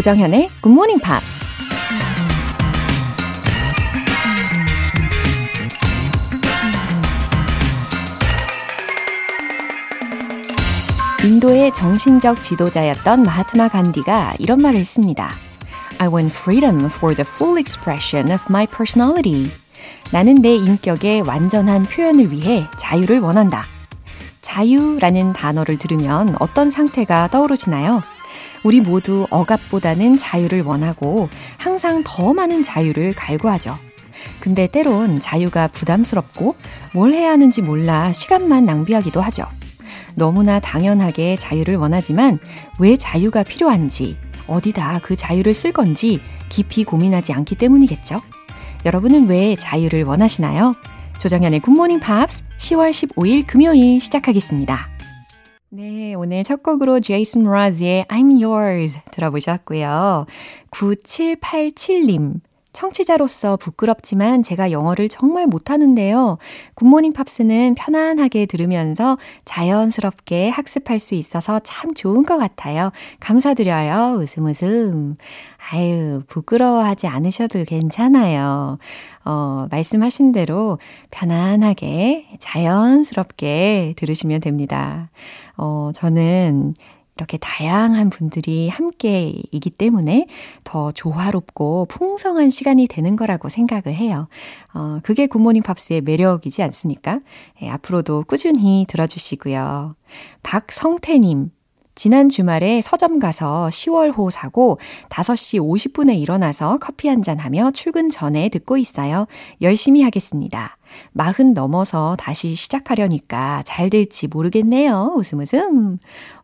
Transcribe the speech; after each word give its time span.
조정현의 0.00 0.48
Good 0.62 0.72
Morning 0.72 1.02
Pops. 1.04 1.44
인도의 11.22 11.74
정신적 11.74 12.42
지도자였던 12.42 13.24
마하트마 13.24 13.68
간디가 13.68 14.36
이런 14.38 14.62
말을 14.62 14.80
했습니다. 14.80 15.34
I 15.98 16.08
want 16.08 16.34
freedom 16.34 16.86
for 16.86 17.14
the 17.14 17.28
full 17.28 17.58
expression 17.58 18.32
of 18.32 18.42
my 18.48 18.66
personality. 18.66 19.50
나는 20.12 20.36
내 20.36 20.54
인격의 20.54 21.22
완전한 21.22 21.84
표현을 21.84 22.32
위해 22.32 22.66
자유를 22.78 23.20
원한다. 23.20 23.66
자유라는 24.40 25.34
단어를 25.34 25.76
들으면 25.76 26.36
어떤 26.38 26.70
상태가 26.70 27.28
떠오르시나요? 27.28 28.00
우리 28.62 28.80
모두 28.80 29.26
억압보다는 29.30 30.18
자유를 30.18 30.62
원하고 30.62 31.28
항상 31.56 32.02
더 32.04 32.34
많은 32.34 32.62
자유를 32.62 33.14
갈구하죠. 33.14 33.78
근데 34.38 34.66
때론 34.66 35.20
자유가 35.20 35.68
부담스럽고 35.68 36.56
뭘 36.92 37.12
해야 37.12 37.30
하는지 37.30 37.62
몰라 37.62 38.12
시간만 38.12 38.66
낭비하기도 38.66 39.20
하죠. 39.20 39.46
너무나 40.14 40.60
당연하게 40.60 41.36
자유를 41.36 41.76
원하지만 41.76 42.38
왜 42.78 42.96
자유가 42.96 43.42
필요한지, 43.42 44.16
어디다 44.46 45.00
그 45.02 45.16
자유를 45.16 45.54
쓸 45.54 45.72
건지 45.72 46.20
깊이 46.48 46.84
고민하지 46.84 47.32
않기 47.32 47.54
때문이겠죠. 47.54 48.20
여러분은 48.84 49.28
왜 49.28 49.56
자유를 49.56 50.04
원하시나요? 50.04 50.74
조정현의 51.18 51.60
굿모닝 51.60 52.00
팝스 52.00 52.44
10월 52.58 52.90
15일 52.90 53.46
금요일 53.46 54.00
시작하겠습니다. 54.00 54.89
네, 55.72 56.14
오늘 56.14 56.42
첫 56.42 56.64
곡으로 56.64 56.98
제이슨 56.98 57.44
라즈의 57.44 58.04
I'm 58.08 58.42
Yours 58.42 58.98
들어보셨고요. 59.12 60.26
9787님. 60.72 62.40
청취자로서 62.72 63.56
부끄럽지만 63.56 64.42
제가 64.42 64.70
영어를 64.70 65.08
정말 65.08 65.46
못하는데요. 65.46 66.38
굿모닝 66.74 67.12
팝스는 67.12 67.74
편안하게 67.74 68.46
들으면서 68.46 69.18
자연스럽게 69.44 70.48
학습할 70.50 70.98
수 70.98 71.14
있어서 71.14 71.58
참 71.60 71.94
좋은 71.94 72.22
것 72.22 72.38
같아요. 72.38 72.90
감사드려요. 73.18 74.18
웃음 74.18 74.46
웃음. 74.46 75.16
아유, 75.72 76.22
부끄러워하지 76.26 77.06
않으셔도 77.06 77.64
괜찮아요. 77.64 78.78
어, 79.24 79.66
말씀하신 79.70 80.32
대로 80.32 80.78
편안하게 81.10 82.26
자연스럽게 82.38 83.94
들으시면 83.96 84.40
됩니다. 84.40 85.10
어, 85.56 85.90
저는 85.94 86.74
이렇게 87.20 87.36
다양한 87.36 88.08
분들이 88.08 88.70
함께이기 88.70 89.68
때문에 89.68 90.26
더 90.64 90.90
조화롭고 90.90 91.84
풍성한 91.90 92.48
시간이 92.48 92.86
되는 92.86 93.14
거라고 93.14 93.50
생각을 93.50 93.94
해요. 93.94 94.26
어, 94.72 95.00
그게 95.02 95.26
굿모닝 95.26 95.62
팝스의 95.62 96.00
매력이지 96.00 96.62
않습니까? 96.62 97.20
예, 97.62 97.68
앞으로도 97.68 98.24
꾸준히 98.26 98.86
들어주시고요. 98.88 99.96
박성태님, 100.42 101.50
지난 102.00 102.30
주말에 102.30 102.80
서점 102.80 103.18
가서 103.18 103.68
10월호 103.70 104.30
사고 104.30 104.78
5시 105.10 105.60
50분에 105.60 106.18
일어나서 106.18 106.78
커피 106.80 107.08
한 107.08 107.20
잔 107.20 107.38
하며 107.38 107.70
출근 107.72 108.08
전에 108.08 108.48
듣고 108.48 108.78
있어요. 108.78 109.26
열심히 109.60 110.00
하겠습니다. 110.00 110.78
마흔 111.12 111.52
넘어서 111.52 112.16
다시 112.18 112.54
시작하려니까 112.54 113.64
잘 113.66 113.90
될지 113.90 114.28
모르겠네요. 114.28 115.12
웃음 115.14 115.40
웃음. 115.40 115.98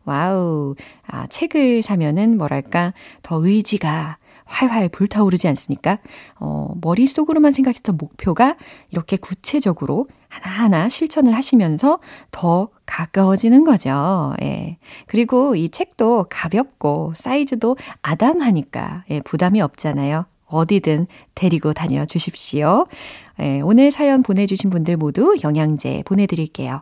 Wow. 0.05 0.75
아, 1.07 1.25
책을 1.25 1.81
사면은 1.81 2.37
뭐랄까, 2.37 2.93
더 3.23 3.43
의지가 3.43 4.19
활활 4.47 4.89
불타오르지 4.89 5.47
않습니까? 5.49 5.99
어, 6.39 6.73
머릿속으로만 6.81 7.51
생각했던 7.51 7.97
목표가 7.97 8.55
이렇게 8.91 9.17
구체적으로 9.17 10.07
하나하나 10.29 10.89
실천을 10.89 11.35
하시면서 11.35 11.99
더 12.31 12.69
가까워지는 12.85 13.63
거죠. 13.63 14.33
예. 14.41 14.77
그리고 15.05 15.55
이 15.55 15.69
책도 15.69 16.27
가볍고 16.29 17.13
사이즈도 17.15 17.77
아담하니까 18.01 19.03
예, 19.09 19.21
부담이 19.21 19.61
없잖아요. 19.61 20.25
어디든 20.47 21.07
데리고 21.35 21.73
다녀 21.73 22.05
주십시오. 22.05 22.87
예, 23.39 23.61
오늘 23.61 23.91
사연 23.91 24.23
보내주신 24.23 24.69
분들 24.69 24.97
모두 24.97 25.35
영양제 25.43 26.03
보내드릴게요. 26.05 26.81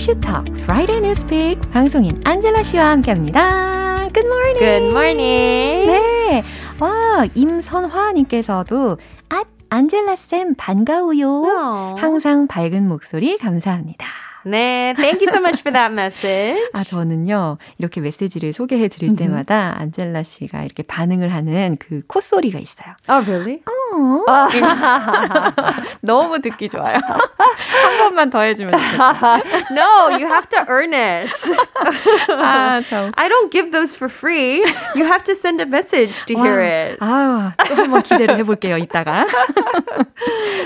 이슈톡 0.00 0.48
Friday 0.62 0.96
Newspeak 0.96 1.60
방송인 1.72 2.18
안젤라 2.24 2.62
씨와 2.62 2.88
함께합니다. 2.92 4.08
Good 4.14 4.26
morning. 4.26 4.58
Good 4.58 4.88
morning. 4.88 5.86
네. 5.86 6.42
와 6.80 7.26
임선화 7.34 8.12
님께서도 8.12 8.96
앗 9.28 9.46
안젤라 9.68 10.16
쌤 10.16 10.54
반가워요. 10.56 11.28
Oh. 11.28 12.00
항상 12.00 12.46
밝은 12.46 12.88
목소리 12.88 13.36
감사합니다. 13.36 14.06
네, 14.44 14.94
thank 14.96 15.20
you 15.20 15.28
so 15.30 15.38
much 15.40 15.60
for 15.60 15.72
that 15.72 15.92
message. 15.92 16.58
아, 16.72 16.82
저는요, 16.82 17.58
이렇게 17.78 18.00
메시지를 18.00 18.52
소개해 18.52 18.88
드릴 18.88 19.14
때마다 19.16 19.74
안젤라 19.78 20.22
씨가 20.22 20.62
이렇게 20.64 20.82
반응을 20.82 21.32
하는 21.32 21.76
그 21.78 22.00
콧소리가 22.06 22.58
있어요. 22.58 22.94
Oh, 23.08 23.24
really? 23.28 23.60
어. 23.66 24.24
너무 26.00 26.40
듣기 26.40 26.68
좋아요. 26.68 26.96
한 26.96 27.98
번만 27.98 28.30
더 28.30 28.40
해주면 28.40 28.72
좋겠어요. 28.72 29.42
no, 29.72 30.16
you 30.16 30.26
have 30.26 30.48
to 30.48 30.64
earn 30.68 30.94
it. 30.94 31.30
아, 32.32 32.80
참. 32.88 33.12
I 33.16 33.28
don't 33.28 33.50
give 33.50 33.70
those 33.72 33.94
for 33.96 34.08
free. 34.10 34.62
You 34.94 35.04
have 35.04 35.24
to 35.24 35.34
send 35.34 35.60
a 35.60 35.66
message 35.66 36.24
to 36.26 36.36
hear 36.40 36.60
it. 36.60 36.96
아, 37.00 37.52
또 37.68 37.74
한 37.74 37.90
번 37.90 38.02
기대를 38.02 38.36
해볼게요, 38.38 38.76
이따가. 38.78 39.26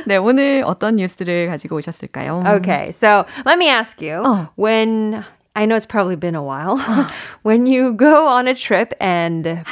네, 0.06 0.16
오늘 0.16 0.62
어떤 0.66 0.96
뉴스를 0.96 1.48
가지고 1.48 1.76
오셨을까요? 1.76 2.42
Okay, 2.58 2.88
so 2.88 3.24
let 3.46 3.56
me 3.58 3.63
ask 3.63 4.01
you 4.01 4.21
Oh. 4.23 4.47
when 4.55 5.25
I 5.55 5.65
know 5.65 5.75
it's 5.75 5.85
probably 5.85 6.15
been 6.15 6.35
a 6.35 6.43
while. 6.43 6.77
when 7.43 7.65
you 7.65 7.93
go 7.93 8.27
on 8.27 8.47
a 8.47 8.55
trip 8.55 8.93
and 9.01 9.63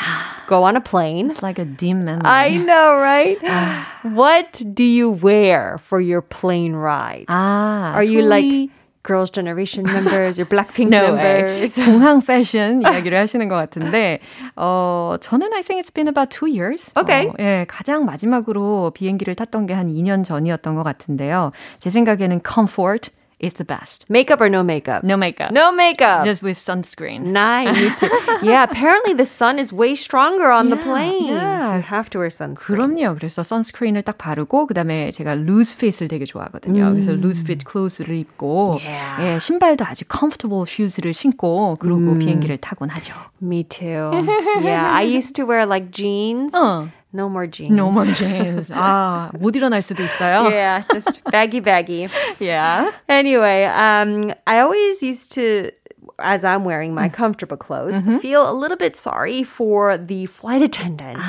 go 0.48 0.64
on 0.64 0.76
a 0.76 0.82
plane. 0.82 1.30
It's 1.32 1.44
like 1.44 1.60
a 1.60 1.66
dim 1.66 2.04
memory. 2.04 2.26
I 2.26 2.58
know, 2.58 2.96
right? 3.00 3.38
what 4.04 4.62
do 4.74 4.84
you 4.84 5.12
wear 5.12 5.78
for 5.80 6.02
your 6.02 6.22
plane 6.22 6.74
ride? 6.74 7.26
아, 7.30 7.94
Are 7.94 8.04
you 8.04 8.22
소위- 8.22 8.28
like 8.30 8.72
Girls' 9.04 9.30
Generation 9.30 9.86
members 9.86 10.38
or 10.40 10.44
Blackpink 10.46 10.90
No 10.90 11.14
way. 11.16 11.42
members? 11.42 11.76
공항 11.76 12.20
패션 12.22 12.82
이야기를 12.82 13.18
하시는 13.18 13.48
것 13.48 13.56
같은데, 13.56 14.20
어, 14.58 15.16
저는 15.22 15.54
I 15.54 15.62
think 15.62 15.80
it's 15.80 15.94
been 15.94 16.10
about 16.10 16.30
two 16.30 16.48
years. 16.50 16.92
Okay. 16.98 17.28
어, 17.30 17.34
예, 17.40 17.66
가장 17.70 18.04
마지막으로 18.04 18.92
비행기를 18.94 19.36
탔던 19.36 19.66
게 19.68 19.74
한 19.74 19.88
2년 19.88 20.26
전이었던 20.26 20.76
것 20.76 20.84
같은데요. 20.84 21.54
제 21.80 21.90
생각에는 21.90 22.42
comfort 22.44 23.12
is 23.42 23.54
the 23.54 23.64
best. 23.64 24.04
Makeup 24.10 24.42
or 24.42 24.50
no 24.50 24.64
makeup? 24.64 25.04
No 25.04 25.16
makeup. 25.16 25.52
No 25.52 25.72
makeup. 25.72 26.26
Just 26.26 26.42
with 26.42 26.58
sunscreen. 26.58 27.22
Nice. 27.26 27.70
Me 27.78 27.92
too. 27.96 28.10
yeah, 28.42 28.64
apparently 28.64 29.14
the 29.14 29.28
sun 29.28 29.60
is 29.60 29.72
way 29.72 29.94
stronger 29.94 30.50
on 30.50 30.72
the 30.72 30.76
Yeah, 30.76 30.84
plane. 30.84 31.26
yeah. 31.26 31.76
You 31.78 31.84
have 31.84 32.10
to 32.12 32.18
wear 32.18 32.30
sunscreen. 32.32 32.66
그럼요. 32.98 33.14
그래서 33.16 33.44
선스크린을 33.44 34.02
딱 34.02 34.18
바르고 34.18 34.66
그다음에 34.66 35.12
제가 35.12 35.36
루즈 35.36 35.78
핏을 35.78 36.08
되게 36.08 36.26
좋아하거든요. 36.26 36.90
그래서 36.94 37.12
루즈 37.14 37.44
핏 37.44 37.64
클로즈를 37.64 38.16
입고 38.16 38.80
Yeah. 38.82 39.36
예, 39.36 39.40
신발도 39.40 39.86
아주 39.86 40.04
comfortable 40.12 40.66
shoes를 40.68 41.14
신고 41.14 41.76
그러고 41.80 42.18
비행기를 42.18 42.58
타곤 42.58 42.90
하죠. 42.90 43.14
Me 43.40 43.62
too. 43.64 44.10
yeah, 44.66 44.90
I 44.90 45.04
used 45.04 45.36
to 45.36 45.46
wear 45.46 45.68
like 45.68 45.92
jeans. 45.92 46.56
어. 46.56 46.88
No 47.14 47.30
more 47.30 47.48
jeans. 47.48 47.72
No 47.72 47.90
more 47.92 48.06
jeans. 48.06 48.70
아, 48.72 49.32
못 49.40 49.56
일어날 49.56 49.82
수도 49.82 50.04
있어요. 50.04 50.50
Yeah, 50.52 50.84
just 50.92 51.22
baggy, 51.32 51.60
baggy. 51.60 52.10
Yeah. 52.40 52.92
Anyway, 53.10 53.64
um, 53.66 54.22
I 54.46 54.60
always 54.60 55.02
used 55.02 55.32
to, 55.34 55.72
as 56.20 56.44
I'm 56.44 56.64
wearing 56.64 56.94
my 56.94 57.10
comfortable 57.10 57.58
clothes, 57.58 58.02
feel 58.22 58.50
a 58.50 58.54
little 58.54 58.78
bit 58.78 58.96
sorry 58.96 59.44
for 59.44 59.98
the 59.98 60.26
flight 60.28 60.62
attendants 60.62 61.26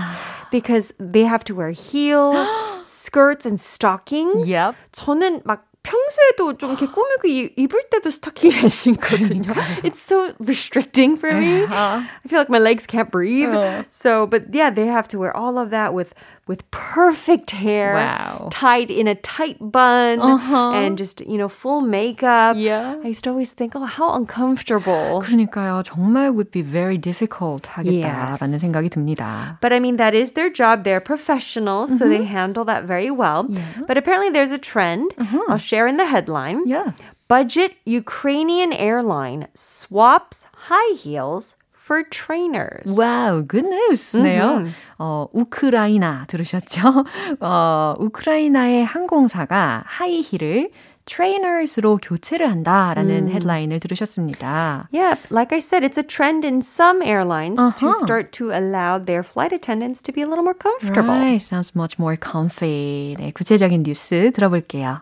because 0.50 0.92
they 0.98 1.24
have 1.24 1.44
to 1.44 1.54
wear 1.54 1.70
heels, 1.70 2.48
skirts, 2.84 3.46
and 3.46 3.58
stockings. 3.60 4.48
Yep. 4.48 4.74
저는 4.92 5.42
막 5.44 5.64
평소에도 5.82 6.58
좀 6.58 6.70
이렇게 6.70 6.86
꾸미고 6.86 7.28
이- 7.28 7.52
입을 7.56 7.88
때도 7.90 8.10
스타킹을 8.10 8.68
신거든요. 8.68 9.52
It's 9.82 9.96
so 9.98 10.34
restricting 10.38 11.16
for 11.16 11.32
me. 11.34 11.64
I 11.64 12.28
feel 12.28 12.38
like 12.40 12.50
my 12.50 12.58
legs 12.58 12.84
can't 12.86 13.10
breathe. 13.10 13.48
So, 13.88 14.26
but 14.26 14.52
yeah, 14.52 14.68
they 14.70 14.86
have 14.86 15.08
to 15.08 15.18
wear 15.18 15.34
all 15.34 15.56
of 15.58 15.70
that 15.70 15.94
with 15.94 16.12
with 16.48 16.64
perfect 16.70 17.50
hair, 17.52 17.92
Wow. 17.92 18.48
tied 18.50 18.90
in 18.90 19.06
a 19.06 19.14
tight 19.14 19.58
bun, 19.60 20.16
and 20.20 20.96
just 20.96 21.20
you 21.28 21.36
know 21.36 21.48
full 21.48 21.82
makeup. 21.82 22.56
Yeah. 22.56 22.96
I 23.04 23.08
used 23.12 23.24
to 23.24 23.30
always 23.30 23.52
think, 23.52 23.76
oh, 23.76 23.84
how 23.84 24.14
uncomfortable. 24.16 25.20
그러니까요. 25.22 25.82
정말 25.84 26.32
would 26.34 26.50
be 26.50 26.62
very 26.62 26.96
difficult 26.96 27.68
하겠다라는 27.76 28.56
Yes. 28.56 28.64
생각이 28.64 28.88
듭니다. 28.88 29.58
But 29.60 29.72
I 29.72 29.78
mean, 29.78 29.96
that 30.00 30.14
is 30.14 30.32
their 30.32 30.48
job. 30.48 30.84
They're 30.84 31.04
professionals, 31.04 31.92
so 31.98 32.08
they 32.08 32.24
handle 32.24 32.64
that 32.64 32.84
very 32.84 33.10
well. 33.10 33.44
But 33.86 33.98
apparently, 33.98 34.30
there's 34.32 34.52
a 34.52 34.58
trend. 34.58 35.12
I'll 35.48 35.58
share 35.60 35.86
in 35.86 35.98
the 35.98 36.06
headline. 36.08 36.64
Yeah. 36.64 36.92
Budget 37.28 37.76
Ukrainian 37.84 38.72
airline 38.72 39.48
swaps 39.52 40.46
high 40.72 40.96
heels 40.96 41.56
for 41.83 42.03
trainers. 42.09 42.97
와우, 42.97 43.45
good 43.47 43.67
news네요. 43.67 44.65
어, 44.99 45.27
우크라이나 45.33 46.25
들으셨죠? 46.27 46.81
어, 47.41 47.93
우크라이나의 47.99 48.85
항공사가 48.85 49.83
하이힐을 49.85 50.69
트레이너스로 51.05 51.99
교체를 52.01 52.49
한다라는 52.49 53.27
헤드라인을 53.27 53.81
들으셨습니다. 53.81 54.87
Yeah, 54.93 55.19
like 55.29 55.51
I 55.51 55.59
said, 55.59 55.83
it's 55.83 55.97
a 55.97 56.03
trend 56.07 56.47
in 56.47 56.61
some 56.61 57.01
airlines 57.03 57.59
to 57.75 57.89
Uh-huh. 57.89 57.99
start 57.99 58.31
to 58.39 58.51
allow 58.55 58.97
their 59.03 59.21
flight 59.21 59.51
attendants 59.51 60.01
to 60.03 60.13
be 60.13 60.21
a 60.21 60.25
little 60.25 60.43
more 60.45 60.55
comfortable. 60.55 61.11
Right, 61.11 61.41
sounds 61.43 61.75
much 61.75 61.99
more 61.99 62.15
comfy. 62.15 63.17
네, 63.19 63.33
구체적인 63.33 63.83
뉴스 63.83 64.31
들어볼게요. 64.31 65.01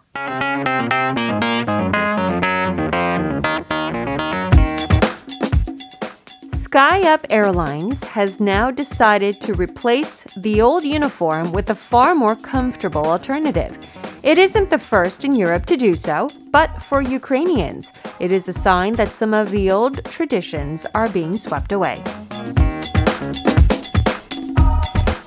SkyUp 6.71 7.25
Airlines 7.31 8.05
has 8.05 8.39
now 8.41 8.71
decided 8.71 9.41
to 9.41 9.55
replace 9.55 10.25
the 10.37 10.61
old 10.61 10.85
uniform 10.85 11.53
with 11.53 11.71
a 11.71 11.75
far 11.75 12.15
more 12.15 12.37
comfortable 12.37 13.07
alternative. 13.07 13.79
It 14.23 14.39
isn't 14.39 14.71
the 14.71 14.79
first 14.79 15.25
in 15.25 15.35
Europe 15.35 15.67
to 15.67 15.77
do 15.77 15.97
so, 15.97 16.29
but 16.51 16.83
for 16.83 17.03
Ukrainians, 17.03 17.93
it 18.21 18.33
is 18.33 18.49
a 18.49 18.53
sign 18.53 18.95
that 18.95 19.09
some 19.09 19.35
of 19.35 19.51
the 19.51 19.71
old 19.71 20.05
traditions 20.05 20.87
are 20.95 21.09
being 21.09 21.37
swept 21.37 21.73
away. 21.73 22.03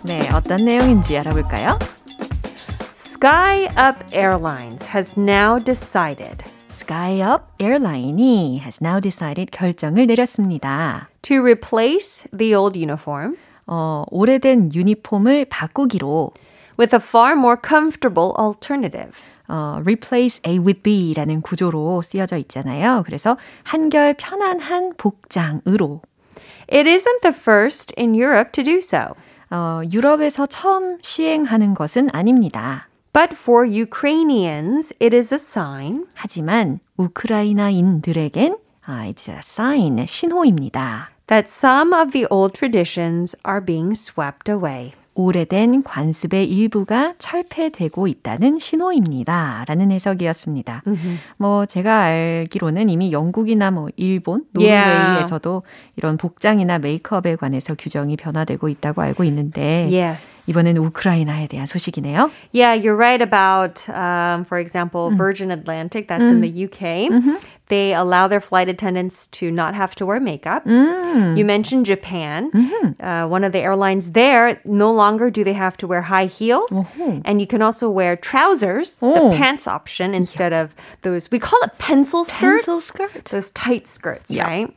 네, 0.03 0.19
어떤 0.33 0.65
내용인지 0.65 1.17
알아볼까요? 1.17 1.77
SkyUp 2.97 3.97
Airlines 4.11 4.85
has 4.85 5.17
now 5.17 5.59
decided 5.59 6.43
SkyUp 6.74 7.42
Airline이 7.60 8.58
has 8.58 8.82
now 8.82 9.00
decided 9.00 9.52
결정을 9.52 10.06
내렸습니다. 10.08 11.08
to 11.22 11.40
replace 11.40 12.28
the 12.36 12.52
old 12.52 12.76
uniform 12.76 13.36
어, 13.66 14.04
오래된 14.10 14.74
유니폼을 14.74 15.44
바꾸기로 15.44 16.32
with 16.78 16.94
a 16.94 17.00
far 17.00 17.34
more 17.34 17.56
comfortable 17.64 18.34
alternative. 18.36 19.12
어, 19.46 19.78
replace 19.86 20.40
A 20.44 20.58
with 20.58 20.82
B라는 20.82 21.42
구조로 21.42 22.02
쓰여져 22.02 22.38
있잖아요. 22.38 23.04
그래서 23.06 23.36
한결 23.62 24.14
편안한 24.14 24.94
복장으로 24.96 26.02
It 26.68 26.90
isn't 26.90 27.22
the 27.22 27.32
first 27.32 27.94
in 27.96 28.14
Europe 28.20 28.50
to 28.50 28.64
do 28.64 28.78
so. 28.78 29.14
어, 29.50 29.80
유럽에서 29.92 30.46
처음 30.46 30.98
시행하는 31.02 31.74
것은 31.74 32.08
아닙니다. 32.12 32.88
But 33.13 33.33
for 33.35 33.65
Ukrainians, 33.65 34.93
it 34.99 35.15
is 35.15 35.33
a 35.33 35.39
sign 35.39 36.05
하지만 36.13 36.79
우크라이나인들에겐 36.97 38.57
아, 38.85 39.07
it's 39.07 39.29
a 39.29 39.39
sign, 39.39 40.05
신호입니다. 40.05 41.09
that 41.27 41.47
some 41.47 41.93
of 41.93 42.11
the 42.11 42.25
old 42.31 42.53
traditions 42.53 43.35
are 43.45 43.61
being 43.61 43.93
swept 43.93 44.49
away. 44.49 44.93
오래된 45.14 45.82
관습의 45.84 46.50
일부가 46.50 47.14
철폐되고 47.18 48.08
있다는 48.08 48.58
신호입니다. 48.58 49.64
라는 49.68 49.90
해석이었습니다. 49.92 50.82
뭐, 51.36 51.66
제가 51.66 52.02
알기로는 52.02 52.88
이미 52.90 53.12
영국이나 53.12 53.70
뭐, 53.70 53.88
일본, 53.96 54.44
노르웨이에서도 54.52 55.62
이런 55.96 56.16
복장이나 56.16 56.78
메이크업에 56.78 57.36
관해서 57.36 57.74
규정이 57.74 58.16
변화되고 58.16 58.68
있다고 58.68 59.02
알고 59.02 59.24
있는데, 59.24 59.88
Yes. 59.92 60.50
이번엔 60.50 60.76
우크라이나에 60.78 61.46
대한 61.46 61.66
소식이네요. 61.66 62.30
Yeah, 62.52 62.76
you're 62.76 62.96
right 62.96 63.22
about, 63.22 63.88
um, 63.90 64.44
for 64.44 64.58
example, 64.60 65.10
Virgin 65.16 65.50
Atlantic, 65.50 66.08
that's 66.08 66.24
in 66.24 66.40
the 66.40 66.64
UK. 66.64 67.08
They 67.68 67.94
allow 67.94 68.28
their 68.28 68.42
flight 68.42 68.68
attendants 68.68 69.26
to 69.28 69.50
not 69.50 69.74
have 69.74 69.94
to 69.96 70.04
wear 70.06 70.20
makeup. 70.20 70.66
You 70.66 71.44
mentioned 71.44 71.86
Japan. 71.86 72.50
Uh, 73.00 73.26
one 73.26 73.42
of 73.42 73.52
the 73.52 73.60
airlines 73.60 74.12
there, 74.12 74.60
no 74.64 74.92
longer 74.92 75.30
do 75.30 75.44
they 75.44 75.54
have 75.54 75.76
to 75.78 75.86
wear 75.86 76.02
high 76.02 76.26
heels. 76.26 76.78
And 77.24 77.40
you 77.40 77.46
can 77.46 77.62
also 77.62 77.88
wear 77.88 78.16
trousers, 78.16 78.98
Oh. 79.00 79.30
the 79.30 79.36
pants 79.36 79.66
option, 79.66 80.14
instead 80.14 80.52
of 80.52 80.74
those, 81.02 81.30
we 81.30 81.38
call 81.38 81.58
it 81.62 81.70
pencil 81.78 82.24
skirts. 82.24 82.66
Pencil 82.66 82.80
skirt. 82.80 83.24
Those 83.26 83.50
tight 83.50 83.86
skirts, 83.86 84.30
Yeah. 84.30 84.44
right? 84.46 84.76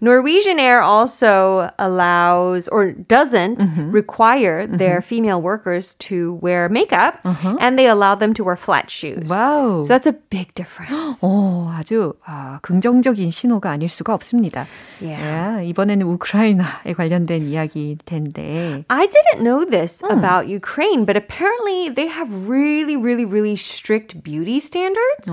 Norwegian 0.00 0.58
Air 0.58 0.80
also 0.82 1.70
allows 1.78 2.68
or 2.68 2.92
doesn't 2.92 3.58
Mm-hmm. 3.66 3.90
require 3.90 4.66
their 4.66 5.00
female 5.02 5.40
workers 5.42 5.94
to 5.94 6.34
wear 6.42 6.68
makeup 6.68 7.18
and 7.60 7.78
they 7.78 7.86
allow 7.86 8.14
them 8.14 8.32
to 8.34 8.44
wear 8.44 8.56
flat 8.56 8.90
shoes. 8.90 9.30
Uh-huh. 9.30 9.80
와우. 9.80 9.82
So 9.84 9.88
that's 9.88 10.06
a 10.06 10.12
big 10.30 10.54
difference. 10.54 11.20
오, 11.22 11.68
아주 11.70 12.14
아, 12.24 12.58
긍정적인 12.62 13.30
신호가 13.30 13.70
아닐 13.70 13.88
수가 13.88 14.14
없습니다. 14.14 14.66
Yeah. 15.00 15.60
예, 15.62 15.66
이번에는 15.68 16.06
우크라이나에 16.06 16.94
관련된 16.96 17.44
이야기일 17.48 17.98
텐데. 18.04 18.84
I 18.88 19.06
didn't 19.06 19.42
know 19.42 19.64
this 19.64 20.02
about 20.08 20.48
Ukraine, 20.48 21.04
but 21.04 21.16
apparently 21.16 21.88
they 21.88 22.06
have 22.06 22.48
really, 22.48 22.96
really, 22.96 23.24
really 23.24 23.56
strict 23.56 24.22
beauty 24.22 24.60
standards. 24.60 25.28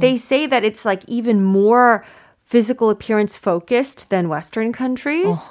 They 0.00 0.16
say 0.16 0.46
that 0.46 0.62
it's 0.64 0.84
like 0.84 1.02
even 1.08 1.42
more 1.42 2.04
physical 2.52 2.90
appearance 2.90 3.36
focused 3.36 4.10
than 4.10 4.28
Western 4.28 4.72
countries. 4.72 5.50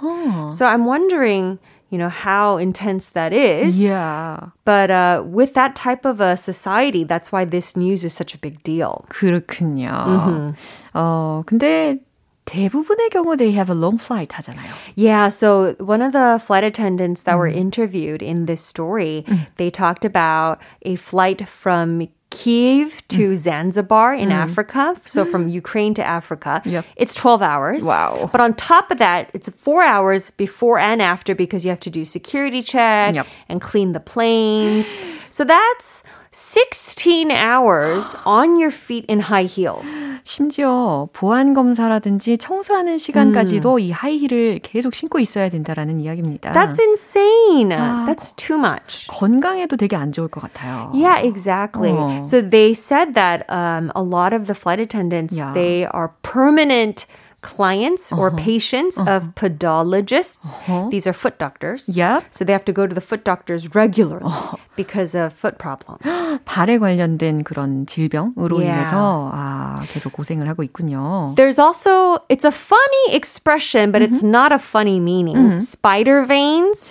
So 0.50 0.66
I'm 0.66 0.86
wondering, 0.86 1.60
you 1.90 1.98
know, 1.98 2.10
how 2.10 2.58
intense 2.58 3.10
that 3.10 3.32
is. 3.34 3.80
이야, 3.82 4.52
But 4.66 4.90
uh, 4.92 5.24
with 5.26 5.54
that 5.54 5.76
type 5.76 6.06
of 6.06 6.20
a 6.20 6.36
society, 6.36 7.04
that's 7.04 7.32
why 7.32 7.46
this 7.46 7.78
news 7.78 8.04
is 8.04 8.14
such 8.14 8.34
a 8.34 8.38
big 8.38 8.62
deal. 8.64 9.06
그렇군요. 9.10 10.54
어, 10.94 11.44
근데 11.46 12.00
대부분의 12.46 13.10
경우 13.12 13.38
they 13.38 13.52
have 13.52 13.70
a 13.70 13.76
long 13.76 13.98
flight 13.98 14.30
하잖아요. 14.30 14.72
Yeah, 14.96 15.30
so 15.30 15.76
one 15.80 16.02
of 16.02 16.14
the 16.14 16.40
flight 16.44 16.64
attendants 16.64 17.24
that 17.24 17.38
were 17.38 17.48
interviewed 17.48 18.22
in 18.22 18.46
this 18.48 18.62
story, 18.62 19.26
they 19.58 19.70
talked 19.70 20.06
about 20.06 20.60
a 20.84 20.96
flight 20.96 21.48
from 21.48 22.08
Kiev 22.33 23.07
to 23.09 23.33
mm. 23.33 23.37
Zanzibar 23.37 24.15
in 24.15 24.31
mm. 24.31 24.33
Africa. 24.33 24.97
So 25.07 25.25
from 25.25 25.49
Ukraine 25.49 25.95
to 25.95 26.05
Africa. 26.05 26.63
Yep. 26.65 26.87
It's 26.97 27.15
12 27.15 27.43
hours. 27.43 27.85
Wow. 27.85 28.31
But 28.33 28.41
on 28.41 28.55
top 28.55 28.91
of 28.91 28.99
that, 28.99 29.31
it's 29.35 29.49
four 29.51 29.83
hours 29.83 30.31
before 30.31 30.79
and 30.79 31.03
after 31.03 31.35
because 31.35 31.65
you 31.65 31.71
have 31.71 31.81
to 31.81 31.91
do 31.91 32.05
security 32.05 32.63
check 32.63 33.15
Yep. 33.15 33.27
and 33.49 33.61
clean 33.61 33.93
the 33.93 34.01
planes. 34.01 34.87
So 35.33 35.45
that's 35.45 36.03
16 36.32 37.32
hours 37.32 38.16
on 38.24 38.58
your 38.58 38.70
feet 38.70 39.06
in 39.10 39.20
high 39.20 39.48
heels. 39.48 39.90
심지어 40.24 41.10
보안 41.12 41.56
검사라든지 41.56 42.38
청소하는 42.38 43.00
시간까지도 43.00 43.76
음. 43.76 43.80
이 43.80 43.92
하이힐을 43.92 44.60
계속 44.62 44.94
신고 44.94 45.20
있어야 45.20 45.50
된다라는 45.50 46.00
이야기입니다. 46.00 46.54
That's 46.54 46.80
insane. 46.80 47.74
아, 47.74 48.06
That's 48.06 48.36
too 48.36 48.60
much. 48.60 49.08
건강에도 49.08 49.78
되게 49.78 49.96
안 49.96 50.12
좋을 50.12 50.28
것 50.28 50.42
같아요. 50.42 50.92
Yeah, 50.94 51.26
exactly. 51.26 51.92
어. 51.92 52.22
So 52.24 52.42
they 52.42 52.74
said 52.74 53.16
that 53.16 53.46
um, 53.50 53.92
a 53.96 54.04
lot 54.04 54.36
of 54.36 54.46
the 54.46 54.54
flight 54.54 54.80
attendants 54.80 55.34
yeah. 55.36 55.54
they 55.54 55.86
are 55.86 56.12
permanent 56.22 57.08
clients 57.42 58.12
or 58.12 58.28
uh-huh. 58.28 58.38
patients 58.38 58.98
uh-huh. 58.98 59.12
of 59.12 59.36
podologists. 59.36 60.56
Uh-huh. 60.56 60.90
These 60.90 61.08
are 61.08 61.14
foot 61.14 61.38
doctors. 61.38 61.88
Yeah. 61.90 62.22
So 62.32 62.44
they 62.44 62.52
have 62.52 62.66
to 62.66 62.74
go 62.74 62.88
to 62.88 62.94
the 62.94 63.02
foot 63.02 63.24
doctors 63.24 63.76
regularly 63.76 64.26
uh-huh. 64.26 64.58
because 64.76 65.14
of 65.16 65.34
foot 65.34 65.58
problems. 65.58 66.02
발에 66.46 66.78
관련된 66.80 67.44
그런 67.44 67.86
질병으로 67.86 68.60
yeah. 68.60 68.74
인해서 68.74 69.32
아, 69.34 69.76
계속 69.94 70.14
고생을 70.14 70.48
하고 70.50 70.64
있군요. 70.64 71.36
There's 71.36 71.60
also 71.60 72.20
it's 72.30 72.46
a 72.46 72.52
funny 72.52 73.14
expression 73.14 73.92
but 73.92 74.02
mm-hmm. 74.02 74.14
it's 74.14 74.24
not 74.24 74.52
a 74.52 74.60
funny 74.60 75.00
meaning. 75.00 75.38
Mm-hmm. 75.38 75.60
Spider 75.60 76.26
veins. 76.26 76.90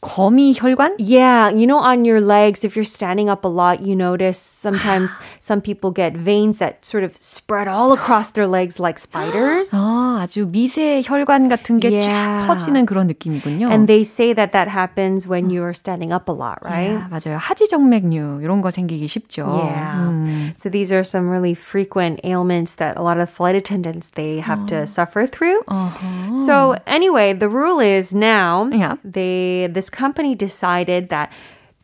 거미 0.00 0.54
혈관? 0.54 0.94
Yeah, 0.98 1.50
you 1.50 1.66
know, 1.66 1.78
on 1.78 2.04
your 2.04 2.20
legs, 2.20 2.64
if 2.64 2.76
you're 2.76 2.84
standing 2.84 3.28
up 3.28 3.44
a 3.44 3.48
lot, 3.48 3.82
you 3.82 3.96
notice 3.96 4.38
sometimes 4.38 5.12
some 5.40 5.60
people 5.60 5.90
get 5.90 6.14
veins 6.14 6.58
that 6.58 6.84
sort 6.84 7.02
of 7.02 7.16
spread 7.16 7.68
all 7.68 7.92
across 7.92 8.30
their 8.30 8.46
legs 8.46 8.78
like 8.78 8.98
spiders. 8.98 9.72
아, 10.10 10.18
아주 10.22 10.48
미세 10.50 11.00
혈관 11.04 11.48
같은 11.48 11.78
게 11.78 11.88
yeah. 11.88 12.46
퍼지는 12.48 12.86
그런 12.86 13.06
느낌이군요. 13.06 13.70
And 13.70 13.86
they 13.86 14.02
say 14.02 14.34
that 14.34 14.50
that 14.50 14.68
happens 14.68 15.28
when 15.28 15.48
you 15.48 15.62
are 15.62 15.72
standing 15.72 16.12
up 16.12 16.28
a 16.28 16.34
lot, 16.34 16.58
right? 16.64 16.90
Yeah, 16.90 17.06
맞아요. 17.08 17.38
하지정맥류 17.38 18.40
이런 18.42 18.62
거 18.62 18.72
생기기 18.72 19.06
쉽죠. 19.06 19.46
Yeah. 19.46 19.94
음. 20.02 20.52
So 20.56 20.68
these 20.68 20.90
are 20.90 21.04
some 21.04 21.30
really 21.30 21.54
frequent 21.54 22.18
ailments 22.24 22.74
that 22.82 22.96
a 22.96 23.02
lot 23.02 23.18
of 23.18 23.30
flight 23.30 23.54
attendants 23.54 24.10
they 24.18 24.40
have 24.40 24.66
to 24.66 24.86
suffer 24.86 25.26
through. 25.26 25.62
Uh-huh. 25.68 26.34
So 26.34 26.74
anyway, 26.86 27.32
the 27.32 27.48
rule 27.48 27.78
is 27.78 28.12
now 28.12 28.68
yeah. 28.72 28.96
they 29.04 29.70
this 29.70 29.88
company 29.88 30.34
decided 30.34 31.10
that 31.10 31.30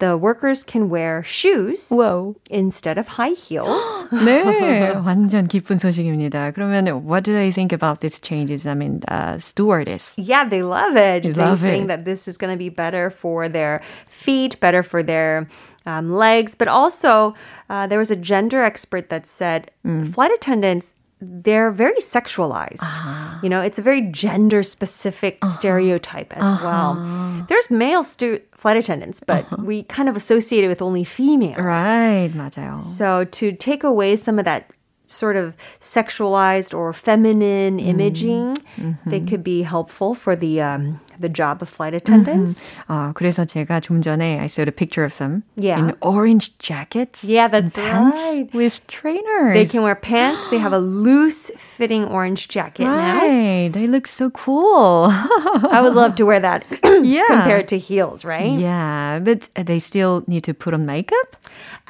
the 0.02 0.16
workers 0.16 0.64
can 0.64 0.90
wear 0.90 1.22
shoes 1.22 1.88
Whoa. 1.90 2.34
instead 2.50 2.98
of 2.98 3.06
high 3.06 3.34
heels. 3.34 3.84
네, 4.10 4.90
완전 5.04 5.46
기쁜 5.46 5.78
소식입니다. 5.78 6.50
그러면 6.50 7.04
what 7.04 7.22
do 7.22 7.32
they 7.32 7.52
think 7.52 7.72
about 7.72 8.00
these 8.00 8.18
changes? 8.18 8.66
I 8.66 8.74
mean, 8.74 9.00
uh, 9.06 9.38
stewardess. 9.38 10.18
Yeah, 10.18 10.42
they 10.42 10.62
love 10.64 10.96
it. 10.96 11.22
They 11.22 11.30
They're 11.30 11.56
saying 11.56 11.84
it. 11.84 11.86
that 11.86 12.04
this 12.04 12.26
is 12.26 12.36
going 12.36 12.50
to 12.52 12.58
be 12.58 12.68
better 12.68 13.10
for 13.10 13.48
their 13.48 13.80
feet, 14.08 14.58
better 14.58 14.82
for 14.82 15.04
their 15.04 15.48
um, 15.86 16.10
legs, 16.10 16.56
but 16.56 16.66
also 16.66 17.34
uh, 17.70 17.86
there 17.86 17.98
was 17.98 18.10
a 18.10 18.16
gender 18.16 18.64
expert 18.64 19.08
that 19.10 19.24
said 19.24 19.70
mm. 19.86 20.12
flight 20.12 20.32
attendants 20.32 20.94
they're 21.22 21.70
very 21.70 22.02
sexualized. 22.02 22.82
Uh-huh. 22.82 23.38
You 23.44 23.48
know, 23.48 23.60
it's 23.60 23.78
a 23.78 23.82
very 23.82 24.10
gender 24.10 24.64
specific 24.64 25.38
uh-huh. 25.40 25.52
stereotype 25.52 26.36
as 26.36 26.42
uh-huh. 26.42 26.66
well. 26.66 27.46
There's 27.48 27.70
male 27.70 28.02
stu- 28.02 28.40
flight 28.56 28.76
attendants, 28.76 29.20
but 29.26 29.44
uh-huh. 29.44 29.56
we 29.64 29.82
kind 29.84 30.08
of 30.08 30.16
associate 30.16 30.64
it 30.64 30.68
with 30.68 30.82
only 30.82 31.04
females. 31.04 31.58
Right, 31.58 32.30
맞아요. 32.34 32.82
So 32.82 33.24
to 33.24 33.52
take 33.52 33.84
away 33.84 34.16
some 34.16 34.38
of 34.38 34.44
that 34.44 34.70
sort 35.06 35.36
of 35.36 35.56
sexualized 35.80 36.76
or 36.76 36.92
feminine 36.92 37.78
mm. 37.78 37.86
imaging, 37.86 38.56
mm-hmm. 38.76 39.10
they 39.10 39.20
could 39.20 39.44
be 39.44 39.62
helpful 39.62 40.14
for 40.14 40.34
the 40.34 40.60
um, 40.60 41.00
the 41.18 41.28
job 41.28 41.62
of 41.62 41.68
flight 41.68 41.94
attendants. 41.94 42.64
Mm-hmm. 42.64 42.92
아, 42.92 43.12
그래서 43.14 43.44
제가 43.44 43.80
좀 43.80 44.02
전에 44.02 44.38
I 44.40 44.46
showed 44.46 44.68
a 44.68 44.72
picture 44.72 45.04
of 45.04 45.16
them 45.18 45.44
yeah. 45.56 45.78
in 45.78 45.94
orange 46.00 46.56
jackets. 46.58 47.24
Yeah, 47.24 47.48
that's 47.48 47.74
pants 47.74 48.16
right. 48.16 48.48
With 48.54 48.84
trainers. 48.86 49.54
They 49.54 49.66
can 49.66 49.82
wear 49.82 49.94
pants. 49.94 50.42
they 50.50 50.58
have 50.58 50.72
a 50.72 50.78
loose 50.78 51.50
fitting 51.56 52.04
orange 52.04 52.48
jacket 52.48 52.86
right. 52.86 53.68
now. 53.68 53.72
They 53.72 53.86
look 53.86 54.06
so 54.06 54.30
cool. 54.30 55.08
I 55.10 55.80
would 55.82 55.94
love 55.94 56.14
to 56.16 56.24
wear 56.24 56.40
that 56.40 56.66
yeah. 57.02 57.26
compared 57.26 57.68
to 57.68 57.78
heels, 57.78 58.24
right? 58.24 58.52
Yeah, 58.52 59.20
but 59.22 59.48
they 59.54 59.78
still 59.78 60.24
need 60.26 60.44
to 60.44 60.54
put 60.54 60.74
on 60.74 60.86
makeup? 60.86 61.36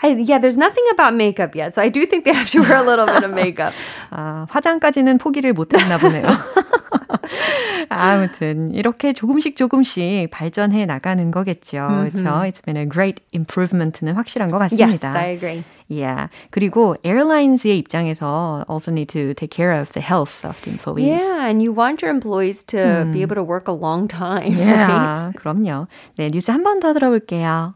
I, 0.02 0.08
yeah, 0.18 0.38
there's 0.38 0.56
nothing 0.56 0.84
about 0.92 1.14
makeup 1.14 1.54
yet, 1.54 1.74
so 1.74 1.82
I 1.82 1.88
do 1.88 2.06
think 2.06 2.24
they 2.24 2.32
have 2.32 2.50
to 2.50 2.60
wear 2.60 2.76
a 2.76 2.82
little 2.82 3.06
bit 3.06 3.22
of 3.22 3.32
makeup. 3.32 3.72
아, 4.10 4.46
화장까지는 4.50 5.18
포기를 5.18 5.52
못했나 5.52 5.98
보네요. 5.98 6.26
아무튼 7.88 8.74
이렇게 8.74 9.12
조금씩 9.17 9.55
조금씩 9.55 10.29
발전해 10.29 10.85
나가는 10.85 11.31
거겠죠. 11.31 11.87
그렇죠? 11.87 12.23
It's 12.45 12.63
been 12.63 12.77
a 12.77 12.87
great 12.87 13.23
improvement는 13.33 14.13
확실한 14.13 14.51
것 14.51 14.59
같습니다. 14.59 14.85
Yes, 14.87 15.05
I 15.05 15.29
agree. 15.31 15.63
Yeah. 15.89 16.29
그리고 16.51 16.95
airlines의 17.03 17.79
입장에서 17.79 18.63
also 18.69 18.91
need 18.91 19.07
to 19.13 19.33
take 19.33 19.49
care 19.49 19.73
of 19.73 19.91
the 19.93 20.05
health 20.05 20.45
of 20.45 20.61
the 20.61 20.69
employees. 20.69 21.19
Yeah, 21.19 21.49
and 21.49 21.63
you 21.63 21.73
want 21.73 22.03
your 22.05 22.13
employees 22.13 22.63
to 22.65 22.77
음. 22.77 23.11
be 23.11 23.23
able 23.23 23.35
to 23.35 23.43
work 23.43 23.67
a 23.67 23.73
long 23.73 24.07
time, 24.07 24.53
yeah, 24.53 24.85
right? 24.85 25.33
그럼요. 25.35 25.87
네, 26.17 26.29
뉴스 26.29 26.51
한 26.51 26.61
번 26.61 26.79
더 26.79 26.93
들어볼게요. 26.93 27.73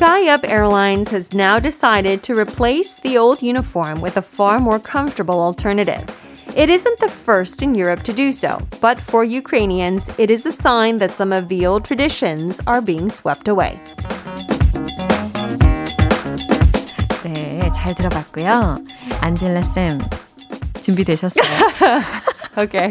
SkyUp 0.00 0.48
Airlines 0.48 1.10
has 1.10 1.34
now 1.34 1.58
decided 1.58 2.22
to 2.22 2.34
replace 2.34 2.94
the 2.96 3.18
old 3.18 3.42
uniform 3.42 4.00
with 4.00 4.16
a 4.16 4.22
far 4.22 4.58
more 4.58 4.78
comfortable 4.78 5.40
alternative. 5.40 6.04
It 6.56 6.70
isn't 6.70 6.98
the 6.98 7.08
first 7.08 7.62
in 7.62 7.74
Europe 7.74 8.02
to 8.04 8.12
do 8.14 8.32
so, 8.32 8.58
but 8.80 8.98
for 8.98 9.22
Ukrainians, 9.22 10.08
it 10.18 10.30
is 10.30 10.46
a 10.46 10.52
sign 10.52 10.98
that 10.98 11.10
some 11.10 11.32
of 11.32 11.48
the 11.48 11.66
old 11.66 11.84
traditions 11.84 12.60
are 12.66 12.80
being 12.80 13.10
swept 13.10 13.48
away. 13.48 13.78
네, 17.22 17.70
잘 17.74 17.94
들어봤고요. 17.94 18.78
안젤라 19.20 19.60
쌤, 19.74 19.98
준비되셨어요? 20.82 21.44
오케이. 22.56 22.88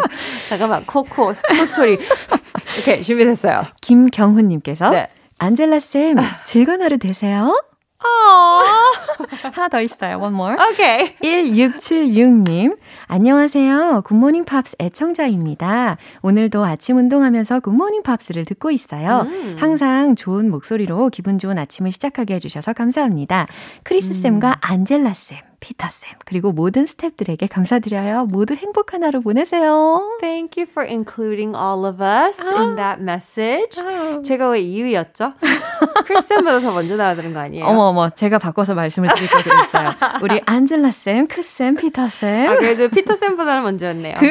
잠깐만, 0.48 0.86
코코, 0.86 1.34
콧소리. 1.34 1.98
오케이, 2.79 3.01
준비됐어요. 3.01 3.63
김경훈님께서 3.82 4.91
네. 4.91 5.08
안젤라 5.42 5.80
쌤, 5.80 6.16
즐거운 6.44 6.82
하루 6.82 6.99
되세요. 6.99 7.59
하나 9.54 9.68
더 9.68 9.80
있어요. 9.80 10.18
One 10.18 10.35
more. 10.35 10.56
Okay. 10.73 11.16
1676님. 11.23 12.76
안녕하세요. 13.06 14.02
굿모닝 14.04 14.44
팝스 14.44 14.76
애청자입니다. 14.78 15.97
오늘도 16.20 16.62
아침 16.62 16.99
운동하면서 16.99 17.61
굿모닝 17.61 18.02
팝스를 18.02 18.44
듣고 18.44 18.70
있어요. 18.70 19.26
음. 19.30 19.56
항상 19.59 20.14
좋은 20.14 20.50
목소리로 20.50 21.09
기분 21.09 21.38
좋은 21.38 21.56
아침을 21.56 21.90
시작하게 21.92 22.35
해주셔서 22.35 22.75
감사합니다. 22.75 23.47
크리스 23.82 24.12
쌤과 24.12 24.49
음. 24.50 24.54
안젤라 24.61 25.14
쌤. 25.14 25.50
피터쌤, 25.61 26.19
그리고 26.25 26.52
모든 26.52 26.85
스탭들에게 26.87 27.47
감사드려요. 27.50 28.25
모두 28.26 28.55
행복한 28.55 29.05
하루 29.05 29.21
보내세요. 29.21 30.00
Thank 30.21 30.61
you 30.62 30.67
for 30.69 30.88
including 30.88 31.55
all 31.57 31.85
of 31.87 32.02
us 32.02 32.40
아. 32.40 32.61
in 32.61 32.76
that 32.76 33.00
message. 33.02 33.79
아. 33.79 34.23
제가 34.25 34.49
왜 34.50 34.61
이유였죠? 34.61 35.35
크리스쌤보다 36.07 36.61
더 36.61 36.73
먼저 36.73 36.97
나와야 36.97 37.14
되는 37.14 37.33
거 37.33 37.40
아니에요? 37.40 37.64
어머, 37.67 37.83
어머, 37.83 38.11
제가 38.11 38.38
바꿔서 38.38 38.75
말씀을 38.75 39.09
드릴 39.14 39.29
거 39.29 39.43
그랬어요. 39.43 39.90
우리 40.23 40.40
안젤라쌤, 40.45 41.26
크쌤, 41.29 41.76
피터쌤. 41.76 42.49
아, 42.50 42.57
그래도 42.57 42.88
피터쌤보다는 42.88 43.62
먼저였네요. 43.62 44.14
네. 44.21 44.31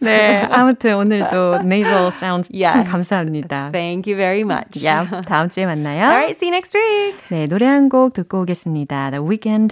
네, 0.00 0.48
아무튼 0.50 0.96
오늘도 0.96 1.60
nasal 1.66 2.06
sounds 2.08 2.48
yes. 2.52 2.72
참 2.72 2.84
감사합니다. 2.84 3.70
Thank 3.72 4.10
you 4.12 4.16
very 4.16 4.40
much. 4.42 4.84
Yeah, 4.84 5.08
다음 5.26 5.48
주에 5.50 5.66
만나요. 5.66 6.02
Alright, 6.04 6.36
see 6.36 6.48
you 6.48 6.54
next 6.54 6.76
week. 6.76 7.18
네, 7.28 7.46
노래 7.46 7.66
한 7.66 7.88
곡 7.88 8.12
듣고 8.12 8.42
오겠습니다. 8.42 9.10
The 9.10 9.22
Weeknd 9.26 9.71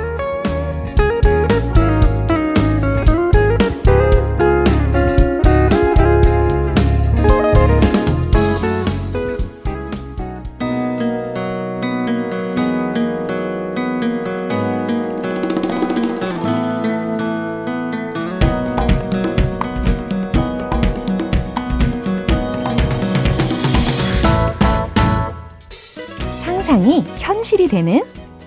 상상이 26.81 27.03
현실이 27.19 27.67
되는 27.67 28.01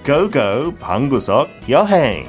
고고 0.04 0.74
방구석 0.78 1.48
여행 1.68 2.26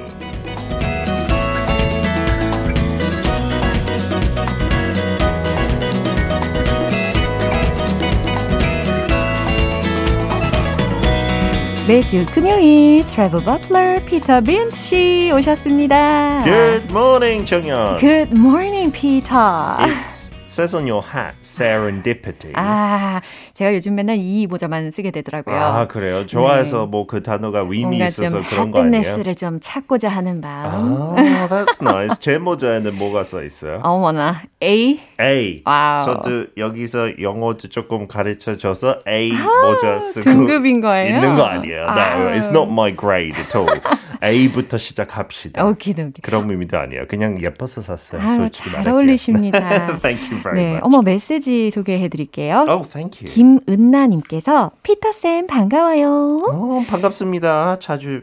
매주 11.86 12.24
금요일 12.32 13.06
트래블 13.06 13.44
버틀러 13.44 14.04
피터 14.04 14.40
빈스 14.40 14.76
씨 14.76 15.32
오셨습니다. 15.32 16.42
Good 16.42 16.86
morning, 16.90 17.46
정연. 17.46 18.00
Good 18.00 18.32
morning, 18.36 18.90
Peter. 18.90 19.76
It's 19.78 20.25
says 20.56 20.74
on 20.74 20.86
your 20.88 21.04
hat 21.04 21.36
serendipity. 21.42 22.52
아, 22.54 23.20
제가 23.52 23.74
요즘 23.74 23.94
맨날 23.94 24.16
이 24.18 24.46
모자만 24.46 24.90
쓰게 24.90 25.10
되더라고요. 25.10 25.54
아, 25.54 25.86
그래요? 25.86 26.26
좋아해서 26.26 26.80
네. 26.80 26.86
뭐그 26.86 27.22
단어가 27.22 27.60
의미 27.68 27.98
있어서 27.98 28.40
그런 28.48 28.70
거 28.70 28.80
아니에요? 28.80 28.96
happiness를 29.02 29.34
좀 29.34 29.58
찾고자 29.60 30.08
하는 30.08 30.40
마음. 30.40 31.14
아, 31.18 31.48
that's 31.48 31.82
nice. 31.86 32.18
제 32.20 32.38
모자에는 32.38 32.96
뭐가 32.96 33.24
써 33.24 33.42
있어요? 33.42 33.80
어머나, 33.82 34.42
A? 34.62 34.98
A. 35.20 35.62
Wow. 35.66 36.00
저도 36.02 36.46
여기서 36.56 37.20
영어도 37.20 37.68
조금 37.68 38.08
가르쳐 38.08 38.56
줘서 38.56 39.00
A 39.06 39.32
모자 39.32 40.00
쓰고 40.00 40.24
등급인 40.30 40.80
거예요? 40.80 41.14
있는 41.16 41.34
거 41.34 41.44
아니에요. 41.44 41.82
No, 41.82 42.30
it's 42.32 42.48
not 42.50 42.70
my 42.70 42.96
grade 42.96 43.38
at 43.38 43.54
all. 43.56 43.68
A부터 44.22 44.78
시작합시다. 44.78 45.62
Okie-dokie. 45.66 46.22
그런 46.22 46.50
의미도 46.50 46.78
아니에요. 46.78 47.06
그냥 47.06 47.40
예뻐서 47.42 47.82
샀어요. 47.82 48.22
아유, 48.22 48.38
솔직히 48.38 48.70
잘 48.70 48.88
어울리십니다. 48.88 49.98
Thank 50.00 50.30
you 50.30 50.42
very 50.50 50.58
네, 50.60 50.70
much. 50.74 50.80
어머 50.84 51.02
메시지 51.02 51.70
소개해 51.70 52.08
드릴게요. 52.08 52.64
Oh, 52.68 52.88
thank 52.88 53.20
you. 53.20 53.32
김은나 53.32 54.06
님께서 54.06 54.70
피터 54.82 55.12
쌤 55.12 55.46
반가워요. 55.46 56.44
어, 56.50 56.84
반갑습니다. 56.88 57.78
자주 57.80 58.22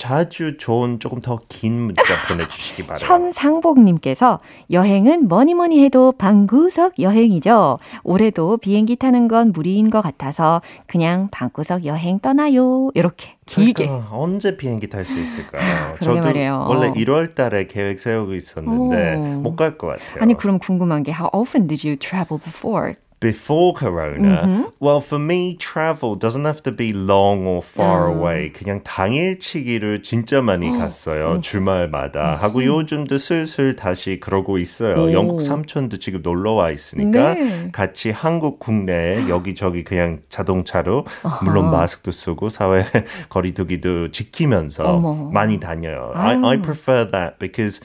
자주 0.00 0.56
좋은 0.56 0.98
조금 0.98 1.20
더 1.20 1.38
긴 1.48 1.74
문자 1.74 2.02
보내주시기 2.26 2.86
바랍니다. 2.86 3.06
현상복님께서 3.14 4.40
여행은 4.70 5.28
뭐니 5.28 5.52
뭐니 5.54 5.84
해도 5.84 6.12
방구석 6.12 6.98
여행이죠. 6.98 7.78
올해도 8.02 8.56
비행기 8.56 8.96
타는 8.96 9.28
건 9.28 9.52
무리인 9.52 9.90
것 9.90 10.00
같아서 10.00 10.62
그냥 10.86 11.28
방구석 11.30 11.84
여행 11.84 12.18
떠나요. 12.18 12.90
이렇게 12.94 13.36
길게. 13.46 13.86
그러니까 13.86 14.08
언제 14.10 14.56
비행기 14.56 14.88
탈 14.88 15.04
수 15.04 15.18
있을까요? 15.20 15.60
저도 16.02 16.20
말이에요. 16.20 16.66
원래 16.68 16.90
1월 16.92 17.34
달에 17.34 17.66
계획 17.66 17.98
세우고 18.00 18.34
있었는데 18.34 19.16
못 19.42 19.56
갈 19.56 19.76
것 19.76 19.88
같아요. 19.88 20.22
아니 20.22 20.34
그럼 20.34 20.58
궁금한 20.58 21.02
게 21.02 21.12
How 21.12 21.28
often 21.34 21.66
did 21.66 21.86
you 21.86 21.98
travel 21.98 22.40
before? 22.42 22.94
Before 23.20 23.74
Corona, 23.74 24.40
Mm-hmm. 24.46 24.62
well, 24.80 25.00
for 25.00 25.18
me, 25.18 25.54
travel 25.56 26.16
doesn't 26.16 26.46
have 26.46 26.62
to 26.62 26.72
be 26.72 26.94
long 26.94 27.46
or 27.46 27.60
far 27.62 28.08
음. 28.08 28.16
away. 28.16 28.50
그냥 28.50 28.82
당일치기를 28.82 30.02
진짜 30.02 30.40
많이 30.40 30.70
갔어요. 30.70 31.32
음. 31.36 31.40
주말마다. 31.42 32.36
하고 32.36 32.64
요즘도 32.64 33.18
슬슬 33.18 33.76
다시 33.76 34.18
그러고 34.20 34.56
있어요. 34.56 34.94
오. 35.04 35.12
영국 35.12 35.42
삼촌도 35.42 35.98
지금 35.98 36.22
놀러 36.22 36.52
와 36.52 36.70
있으니까 36.70 37.34
네. 37.34 37.68
같이 37.72 38.10
한국 38.10 38.58
국내에 38.58 39.28
여기저기 39.28 39.84
그냥 39.84 40.20
자동차로 40.30 41.04
물론 41.44 41.70
마스크도 41.70 42.10
쓰고 42.10 42.48
사회 42.48 42.84
거리두기도 43.28 44.10
지키면서 44.10 44.84
어머. 44.84 45.30
많이 45.30 45.60
다녀요. 45.60 46.12
I, 46.14 46.36
I 46.42 46.62
prefer 46.62 47.10
that 47.10 47.38
because 47.38 47.80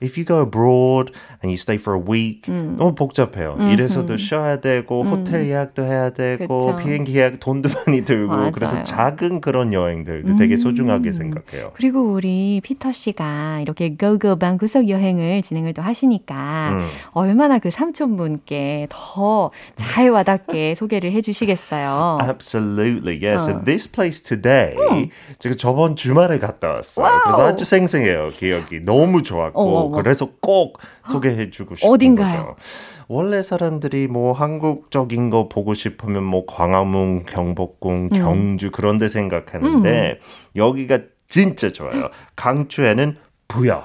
if 0.00 0.16
you 0.16 0.24
go 0.24 0.40
abroad 0.40 1.12
and 1.42 1.48
you 1.50 1.54
stay 1.54 1.76
for 1.78 1.96
a 1.98 2.02
week, 2.02 2.42
너무 2.52 2.94
복잡해요. 2.94 3.56
이래서도 3.72 4.16
쉬어야 4.16 4.60
되고, 4.60 5.04
호텔 5.04 5.46
예약도 5.46 5.84
해야 5.84 6.10
되고, 6.10 6.58
그쵸. 6.66 6.76
비행기 6.76 7.14
예약 7.16 7.38
돈도 7.40 7.68
많이 7.86 8.04
들고, 8.04 8.34
맞아요. 8.36 8.52
그래서 8.52 8.82
작은 8.82 9.40
그런 9.40 9.72
여행들도 9.72 10.36
되게 10.36 10.56
소중하게 10.56 11.12
생각해요. 11.12 11.72
그리고 11.74 12.02
우리 12.12 12.60
피터 12.62 12.92
씨가 12.92 13.60
이렇게 13.60 13.94
고고 13.96 14.36
방 14.36 14.58
구석 14.58 14.88
여행을 14.88 15.42
진행을 15.42 15.74
또 15.74 15.82
하시니까 15.82 16.70
음. 16.72 16.86
얼마나 17.12 17.58
그 17.58 17.70
삼촌분께 17.70 18.88
더 18.90 19.50
잘 19.76 20.10
와닿게 20.10 20.74
소개를 20.78 21.12
해주시겠어요. 21.12 22.18
Absolutely, 22.22 23.18
yes. 23.22 23.48
And 23.48 23.64
this 23.64 23.90
place 23.90 24.22
today, 24.22 24.74
제가 25.38 25.54
저번 25.56 25.96
주말에 25.96 26.38
갔다 26.38 26.68
왔어요. 26.72 27.20
그래서 27.24 27.38
Wow. 27.38 27.46
아주 27.48 27.64
생생해요, 27.64 28.28
기억이. 28.28 28.80
너무 28.84 29.22
좋았고, 29.22 29.60
어머, 29.60 29.78
어머. 29.86 29.96
그래서 30.02 30.28
꼭 30.40 30.78
소개 31.06 31.27
해주고 31.36 31.76
싶은 31.76 31.90
어딘가요? 31.90 32.40
거죠. 32.40 32.56
원래 33.08 33.42
사람들이 33.42 34.06
뭐 34.08 34.32
한국적인 34.32 35.30
거 35.30 35.48
보고 35.48 35.74
싶으면 35.74 36.22
뭐 36.24 36.44
광화문, 36.46 37.24
경복궁, 37.26 38.10
경주 38.10 38.70
그런 38.70 38.98
데 38.98 39.08
생각하는데 39.08 40.18
여기가 40.56 41.00
진짜 41.26 41.70
좋아요. 41.70 42.08
강추에는 42.36 43.16
부여. 43.48 43.84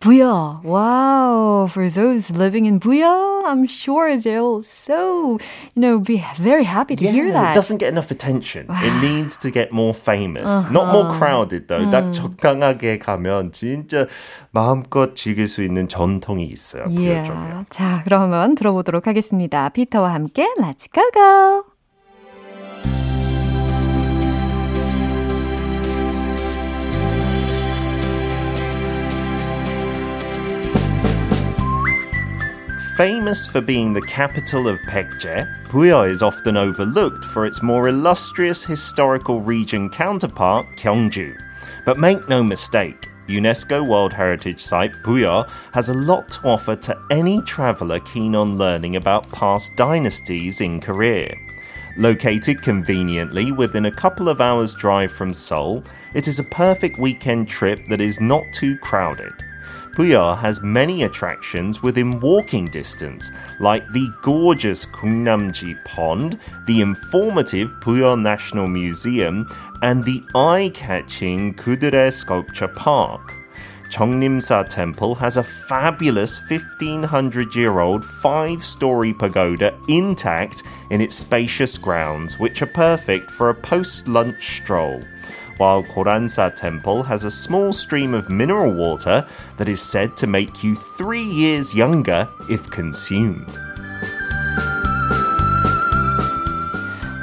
부여. 0.00 0.60
Wow. 0.64 1.68
For 1.70 1.88
those 1.88 2.30
living 2.30 2.66
in 2.66 2.78
Buyeo, 2.78 3.42
I'm 3.46 3.66
sure 3.66 4.16
they'll 4.16 4.62
so, 4.62 5.38
you 5.74 5.80
know, 5.80 5.98
be 5.98 6.22
very 6.38 6.64
happy 6.64 6.94
to 6.96 7.08
hear 7.08 7.28
it 7.28 7.32
that. 7.32 7.54
doesn't 7.54 7.78
get 7.78 7.88
enough 7.92 8.10
attention. 8.10 8.66
It 8.68 8.92
needs 9.00 9.38
to 9.38 9.50
get 9.50 9.72
more 9.72 9.94
famous. 9.94 10.68
Not 10.70 10.92
more 10.92 11.08
crowded 11.16 11.68
though. 11.68 11.88
딱 11.90 12.12
적당하게 12.12 12.98
가면 12.98 13.52
진짜 13.52 14.06
마음껏 14.50 15.14
즐길 15.14 15.48
수 15.48 15.62
있는 15.62 15.88
전통이 15.88 16.44
있어요. 16.46 16.84
부여 16.84 17.22
쪽에. 17.22 17.38
Yeah. 17.38 17.64
자, 17.70 18.02
그러면 18.04 18.54
들어보도록 18.54 19.06
하겠습니다. 19.06 19.68
피터와 19.70 20.12
함께 20.12 20.46
Let's 20.58 20.88
go 20.92 21.02
go. 21.14 21.73
Famous 32.96 33.44
for 33.44 33.60
being 33.60 33.92
the 33.92 34.02
capital 34.02 34.68
of 34.68 34.78
Pekje, 34.82 35.48
Buya 35.64 36.08
is 36.08 36.22
often 36.22 36.56
overlooked 36.56 37.24
for 37.24 37.44
its 37.44 37.60
more 37.60 37.88
illustrious 37.88 38.62
historical 38.62 39.40
region 39.40 39.90
counterpart, 39.90 40.64
Gyeongju. 40.76 41.36
But 41.84 41.98
make 41.98 42.28
no 42.28 42.40
mistake, 42.44 43.08
UNESCO 43.26 43.84
World 43.84 44.12
Heritage 44.12 44.62
Site 44.62 44.92
Buya 45.02 45.50
has 45.72 45.88
a 45.88 45.94
lot 45.94 46.30
to 46.30 46.46
offer 46.46 46.76
to 46.76 46.96
any 47.10 47.42
traveller 47.42 47.98
keen 47.98 48.36
on 48.36 48.58
learning 48.58 48.94
about 48.94 49.28
past 49.32 49.74
dynasties 49.74 50.60
in 50.60 50.80
Korea. 50.80 51.34
Located 51.96 52.62
conveniently 52.62 53.50
within 53.50 53.86
a 53.86 53.90
couple 53.90 54.28
of 54.28 54.40
hours' 54.40 54.72
drive 54.72 55.10
from 55.10 55.34
Seoul, 55.34 55.82
it 56.14 56.28
is 56.28 56.38
a 56.38 56.44
perfect 56.44 57.00
weekend 57.00 57.48
trip 57.48 57.80
that 57.88 58.00
is 58.00 58.20
not 58.20 58.44
too 58.52 58.78
crowded. 58.78 59.32
Buya 59.94 60.36
has 60.38 60.60
many 60.60 61.04
attractions 61.04 61.80
within 61.80 62.18
walking 62.18 62.66
distance, 62.66 63.30
like 63.60 63.86
the 63.90 64.12
gorgeous 64.22 64.84
Kungnamji 64.86 65.82
Pond, 65.84 66.36
the 66.66 66.80
informative 66.80 67.70
Buya 67.80 68.20
National 68.20 68.66
Museum, 68.66 69.46
and 69.82 70.02
the 70.02 70.20
eye-catching 70.34 71.54
Kudure 71.54 72.12
Sculpture 72.12 72.66
Park. 72.66 73.34
Cheongnim-sa 73.88 74.64
Temple 74.64 75.14
has 75.14 75.36
a 75.36 75.44
fabulous 75.44 76.40
1500-year-old 76.40 78.04
five-story 78.04 79.14
pagoda 79.14 79.78
intact 79.88 80.64
in 80.90 81.00
its 81.00 81.14
spacious 81.14 81.78
grounds, 81.78 82.36
which 82.40 82.62
are 82.62 82.66
perfect 82.66 83.30
for 83.30 83.50
a 83.50 83.54
post-lunch 83.54 84.56
stroll 84.56 85.04
while 85.58 85.82
Goransa 85.82 86.54
Temple 86.54 87.02
has 87.04 87.24
a 87.24 87.30
small 87.30 87.72
stream 87.72 88.14
of 88.14 88.28
mineral 88.28 88.72
water 88.72 89.26
that 89.56 89.68
is 89.68 89.80
said 89.80 90.16
to 90.16 90.26
make 90.26 90.62
you 90.62 90.74
three 90.96 91.24
years 91.24 91.74
younger 91.74 92.28
if 92.48 92.70
consumed. 92.70 93.46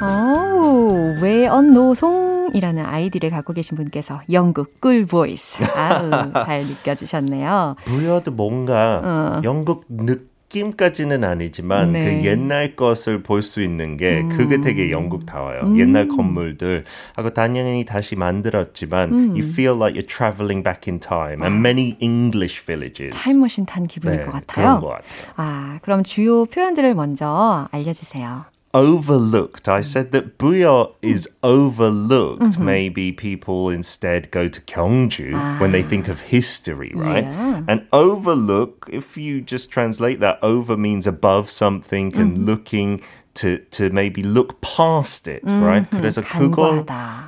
오, 0.02 1.14
외언노송이라는 1.22 2.84
아이디를 2.84 3.30
갖고 3.30 3.52
계신 3.52 3.76
분께서 3.76 4.20
영국 4.32 4.80
꿀 4.80 5.06
voice. 5.06 5.62
아우, 5.76 6.32
잘 6.44 6.64
느껴주셨네요. 6.64 7.76
부여도 7.84 8.32
뭔가 8.32 9.40
영국 9.44 9.84
느낌까지는 9.88 11.24
아니지만 11.24 11.92
네. 11.92 12.04
그 12.04 12.24
옛날 12.26 12.76
것을 12.76 13.22
볼 13.22 13.42
수 13.42 13.60
있는 13.60 13.96
게 13.96 14.22
그게 14.36 14.60
되게 14.60 14.90
영국다워요. 14.92 15.76
옛날 15.78 16.06
건물들 16.08 16.84
하고 17.16 17.30
당연히 17.30 17.84
다시 17.84 18.14
만들었지만 18.14 19.32
you 19.34 19.40
feel 19.42 19.74
like 19.76 19.98
you're 19.98 20.06
traveling 20.08 20.62
back 20.62 20.86
in 20.86 21.00
time 21.00 21.42
and 21.42 21.56
many 21.58 21.96
English 22.00 22.64
villages. 22.64 23.16
타임머신 23.16 23.66
탄 23.66 23.84
기분일 23.86 24.18
네, 24.18 24.24
것 24.24 24.32
같아요. 24.32 24.46
그런 24.54 24.80
것 24.80 24.88
같아요. 24.88 25.32
아, 25.36 25.78
그럼 25.82 26.04
주요 26.04 26.44
표현들을 26.44 26.94
먼저 26.94 27.66
알려 27.72 27.92
주세요. 27.92 28.44
Overlooked. 28.74 29.68
I 29.68 29.82
said 29.82 30.12
that 30.12 30.38
Buyo 30.38 30.94
is 31.02 31.26
mm. 31.26 31.34
overlooked. 31.42 32.42
Mm-hmm. 32.42 32.64
Maybe 32.64 33.12
people 33.12 33.70
instead 33.70 34.30
go 34.30 34.48
to 34.48 34.60
Gyeongju 34.60 35.60
when 35.60 35.72
they 35.72 35.82
think 35.82 36.08
of 36.08 36.20
history, 36.20 36.92
ah, 36.96 37.00
right? 37.00 37.24
Yeah. 37.24 37.62
And 37.68 37.86
overlook, 37.92 38.88
if 38.92 39.16
you 39.16 39.40
just 39.40 39.70
translate 39.70 40.20
that, 40.20 40.38
over 40.42 40.76
means 40.76 41.06
above 41.06 41.50
something 41.50 42.14
and 42.16 42.32
mm-hmm. 42.32 42.46
looking 42.46 43.02
to 43.34 43.58
to 43.70 43.86
maybe 43.86 44.22
look 44.22 44.60
past 44.60 45.28
it, 45.30 45.40
right? 45.44 45.88
그래서 45.90 46.20
그걸 46.20 46.84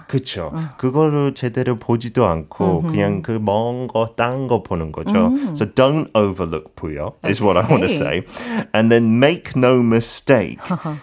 그렇죠. 0.09 0.51
어. 0.53 0.69
그거를 0.77 1.35
제대로 1.35 1.77
보지도 1.77 2.27
않고 2.27 2.81
음흠. 2.81 2.91
그냥 2.93 3.23
그 3.23 3.39
먼 3.39 3.87
거, 3.89 4.15
딴 4.17 4.47
거 4.47 4.63
보는 4.63 4.93
거죠. 4.93 5.29
음. 5.29 5.51
So 5.57 5.67
don't 5.67 6.09
overlook 6.15 6.75
부여 6.77 7.15
is 7.25 7.41
okay. 7.41 7.47
what 7.47 7.57
I 7.59 7.65
want 7.71 7.87
to 7.87 7.89
say. 7.89 8.23
And 8.75 8.91
then 8.91 9.19
make 9.19 9.53
no 9.57 9.81
mistake. 9.81 10.59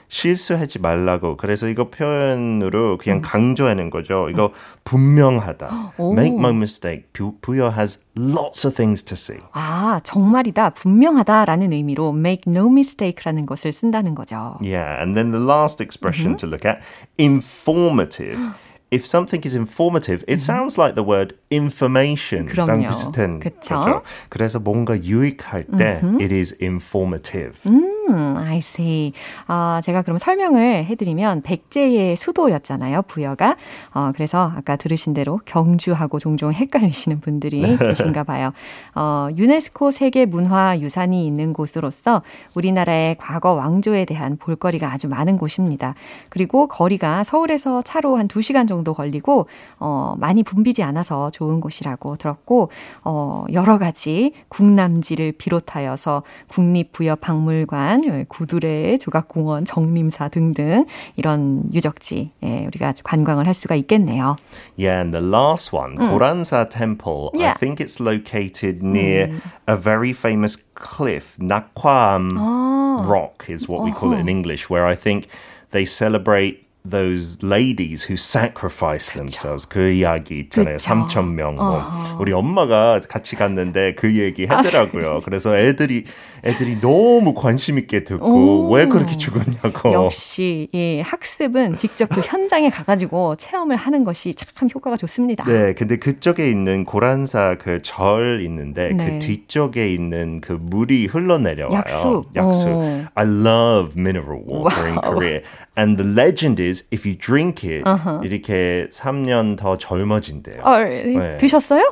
실수하지 0.08 0.80
말라고. 0.80 1.38
그래서 1.38 1.68
이거 1.68 1.90
표현으로 1.90 2.98
그냥 2.98 3.18
음. 3.20 3.22
강조하는 3.22 3.90
거죠. 3.90 4.30
이거 4.30 4.52
분명하다. 4.85 5.92
make 5.99 6.35
no 6.35 6.51
mistake. 6.51 7.12
부, 7.12 7.35
부여 7.40 7.71
has 7.71 7.99
lots 8.16 8.66
of 8.66 8.75
things 8.77 9.03
to 9.03 9.14
see. 9.14 9.40
아, 9.53 10.01
정말이다. 10.05 10.71
분명하다라는 10.71 11.73
의미로 11.73 12.11
make 12.11 12.45
no 12.47 12.69
mistake라는 12.69 13.47
것을 13.47 13.73
쓴다는 13.73 14.14
거죠. 14.14 14.59
Yeah, 14.62 15.03
and 15.03 15.14
then 15.14 15.33
the 15.33 15.42
last 15.42 15.83
expression 15.83 16.37
mm-hmm. 16.37 16.47
to 16.47 16.47
look 16.47 16.64
at 16.64 16.81
informative. 17.19 18.38
if 18.90 19.05
something 19.05 19.42
is 19.45 19.57
informative, 19.57 20.25
it 20.29 20.40
sounds 20.40 20.79
like 20.79 20.95
the 20.95 21.03
word 21.03 21.35
information랑 21.51 22.87
비슷한 22.87 23.40
그쵸? 23.40 23.75
거죠. 23.75 24.03
그래서 24.29 24.61
뭔가 24.61 24.97
유익할 24.97 25.64
때 25.77 26.01
mm-hmm. 26.01 26.21
it 26.21 26.33
is 26.33 26.57
informative. 26.62 27.59
음. 27.66 27.97
I 28.13 28.58
see. 28.58 29.13
아, 29.47 29.82
제가 29.84 30.02
그럼 30.02 30.17
설명을 30.17 30.86
해드리면 30.86 31.41
백제의 31.41 32.15
수도였잖아요, 32.15 33.04
부여가. 33.04 33.56
어, 33.93 34.12
그래서 34.13 34.52
아까 34.56 34.76
들으신 34.76 35.13
대로 35.13 35.39
경주하고 35.45 36.19
종종 36.19 36.54
헷갈리시는 36.54 37.19
분들이 37.21 37.62
계신가 37.78 38.24
봐요. 38.24 38.52
어, 38.95 39.30
유네스코 39.36 39.91
세계 39.91 40.26
문화 40.26 40.80
유산이 40.80 41.26
있는 41.26 41.54
곳으로서 41.54 42.21
우리나라의 42.56 43.15
과거 43.17 43.54
왕조에 43.54 44.06
대한 44.06 44.38
볼거리가 44.38 44.91
아주 44.91 45.08
많은 45.08 45.38
곳입니다. 45.38 45.95
그리고 46.30 46.67
거리가 46.67 47.24
서울에서 47.24 47.82
차로 47.82 48.17
한 48.17 48.28
2시간 48.28 48.67
정도 48.67 48.93
걸리고 48.93 49.47
어, 49.80 50.15
많이 50.17 50.43
붐비지 50.43 50.84
않아서 50.84 51.32
좋은 51.32 51.60
곳이라고 51.60 52.17
들었고 52.17 52.69
어, 53.04 53.45
여러 53.54 53.78
가지 53.78 54.34
국남지를 54.50 55.34
비롯하여서 55.34 56.24
국립부여박물관 56.50 58.01
구두레, 58.28 58.98
조각공원, 58.98 59.66
정림사 59.66 60.30
등등 60.30 60.86
이런 61.16 61.64
유적지 61.74 62.32
예, 62.44 62.66
우리가 62.68 62.94
관광을 63.04 63.48
할 63.48 63.54
수가 63.54 63.76
있겠네요. 63.76 64.36
Yeah, 64.78 65.02
and 65.02 65.14
the 65.14 65.26
last 65.26 65.74
one, 65.76 65.98
음. 65.98 66.12
고란사 66.12 66.70
Temple. 66.70 67.32
Yeah. 67.34 67.52
I 67.52 67.58
think 67.58 67.80
it's 67.80 68.00
located 68.00 68.84
near 68.84 69.28
음. 69.28 69.42
a 69.68 69.76
very 69.76 70.12
famous 70.12 70.58
cliff, 70.76 71.38
Nakwam 71.40 72.32
아. 72.38 73.06
Rock 73.08 73.46
is 73.50 73.68
what 73.68 73.84
we 73.84 73.92
call 73.92 74.14
it 74.14 74.20
in 74.20 74.30
English, 74.30 74.70
where 74.70 74.86
I 74.86 74.96
think 74.96 75.28
they 75.72 75.86
celebrate 75.86 76.68
those 76.84 77.38
ladies 77.44 78.04
who 78.04 78.18
sacrifice 78.18 79.14
themselves 79.14 79.68
그 79.68 79.92
이야기 79.92 80.40
있잖아요. 80.40 80.78
3천 80.78 81.34
명. 81.34 81.56
뭐. 81.56 81.82
우리 82.20 82.34
엄마가 82.34 83.00
같이 83.08 83.36
갔는데 83.36 83.96
그 83.96 84.18
얘기 84.18 84.46
하더라고요. 84.46 85.22
그래서 85.24 85.56
애들이 85.56 86.06
애들이 86.43 86.80
너무 86.82 87.34
관심 87.34 87.77
있게 87.77 88.04
듣고 88.04 88.67
오. 88.67 88.73
왜 88.73 88.88
그렇게 88.88 89.15
죽었냐고. 89.17 89.93
역시 89.93 90.69
예, 90.73 91.01
학습은 91.01 91.77
직접 91.77 92.10
그 92.10 92.21
현장에 92.21 92.69
가가지고 92.69 93.36
체험을 93.36 93.75
하는 93.75 94.04
것이 94.04 94.34
참 94.34 94.69
효과가 94.73 94.97
좋습니다. 94.97 95.43
네, 95.45 95.73
근데 95.73 95.97
그쪽에 95.97 96.49
있는 96.49 96.86
고란사 96.86 97.58
그 97.60 97.80
절 97.84 98.41
있는데 98.45 98.89
그 98.89 98.93
네. 98.95 99.06
그 99.12 99.19
뒤쪽에 99.19 99.91
있는 99.91 100.41
그 100.41 100.54
물이 100.54 101.08
흘러내려와요. 101.08 101.77
약수. 101.77 102.23
약수. 102.36 102.69
오. 102.69 102.82
I 103.15 103.25
love 103.25 103.93
mineral 103.97 104.41
water 104.47 104.84
wow. 104.84 104.88
in 104.88 104.95
Korea. 105.01 105.41
And 105.77 105.97
the 105.97 106.08
legend 106.10 106.62
is 106.62 106.86
if 106.91 107.06
you 107.08 107.17
drink 107.17 107.63
it 107.63 107.84
uh-huh. 107.86 108.21
이렇게 108.23 108.88
3년 108.91 109.58
더 109.58 109.77
젊어진대요. 109.77 110.62
어, 110.63 110.77
네. 110.80 111.38
드셨어요? 111.38 111.84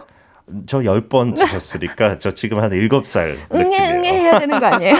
저 0.65 0.79
10번 0.79 1.35
드셨으니까 1.35 2.17
저 2.17 2.31
지금 2.31 2.59
한 2.59 2.71
7살 2.71 3.37
응애 3.53 3.77
응애 3.77 3.88
해야 4.13 4.39
되는 4.39 4.59
거 4.59 4.65
아니에요? 4.65 4.95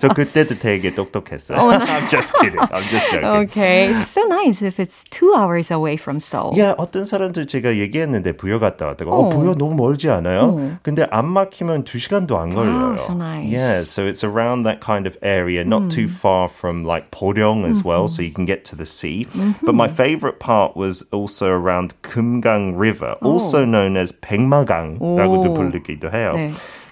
저 0.00 0.08
그때도 0.08 0.58
되게 0.58 0.94
똑똑했어요. 0.94 1.58
Oh, 1.58 1.70
I'm 1.70 2.08
just 2.08 2.32
kidding. 2.38 2.60
I'm 2.60 2.84
just 2.84 3.10
joking. 3.10 3.24
Okay. 3.50 3.90
It's 3.90 4.08
so 4.08 4.22
nice 4.22 4.62
if 4.62 4.78
it's 4.78 5.02
two 5.10 5.34
hours 5.34 5.70
away 5.70 5.96
from 5.96 6.20
Seoul. 6.20 6.52
Yeah, 6.54 6.74
어떤 6.78 7.04
사람들 7.04 7.48
제가 7.48 7.76
얘기했는데 7.76 8.36
부여 8.36 8.58
갔다 8.60 8.86
왔다고. 8.86 9.10
어, 9.10 9.28
부여 9.28 9.54
너무 9.54 9.74
멀지 9.74 10.08
않아요? 10.08 10.40
어. 10.56 10.78
근데 10.82 11.06
안 11.10 11.26
막히면 11.26 11.84
2시간도 11.84 12.36
안 12.36 12.54
걸려요. 12.54 12.92
Oh, 12.92 12.96
so 12.96 13.14
nice. 13.14 13.50
Yeah, 13.50 13.82
so 13.82 14.06
it's 14.06 14.22
around 14.22 14.62
that 14.64 14.80
kind 14.80 15.06
of 15.06 15.18
area, 15.22 15.64
not 15.64 15.82
mm. 15.82 15.90
too 15.90 16.06
far 16.06 16.48
from 16.48 16.84
like 16.84 17.10
Poryong 17.10 17.68
as 17.68 17.80
mm-hmm. 17.80 17.88
well, 17.88 18.08
so 18.08 18.22
you 18.22 18.30
can 18.30 18.44
get 18.44 18.64
to 18.66 18.76
the 18.76 18.86
sea. 18.86 19.26
Mm-hmm. 19.32 19.66
But 19.66 19.74
my 19.74 19.88
favorite 19.88 20.38
part 20.38 20.76
was 20.76 21.02
also 21.10 21.50
around 21.50 21.94
Kumgang 22.02 22.78
River, 22.78 23.16
oh. 23.22 23.32
also 23.32 23.64
known 23.64 23.96
as 23.96 24.12
백마 24.12 24.60
한강라고도 24.60 25.54
부르기도 25.54 26.10
해요. 26.10 26.32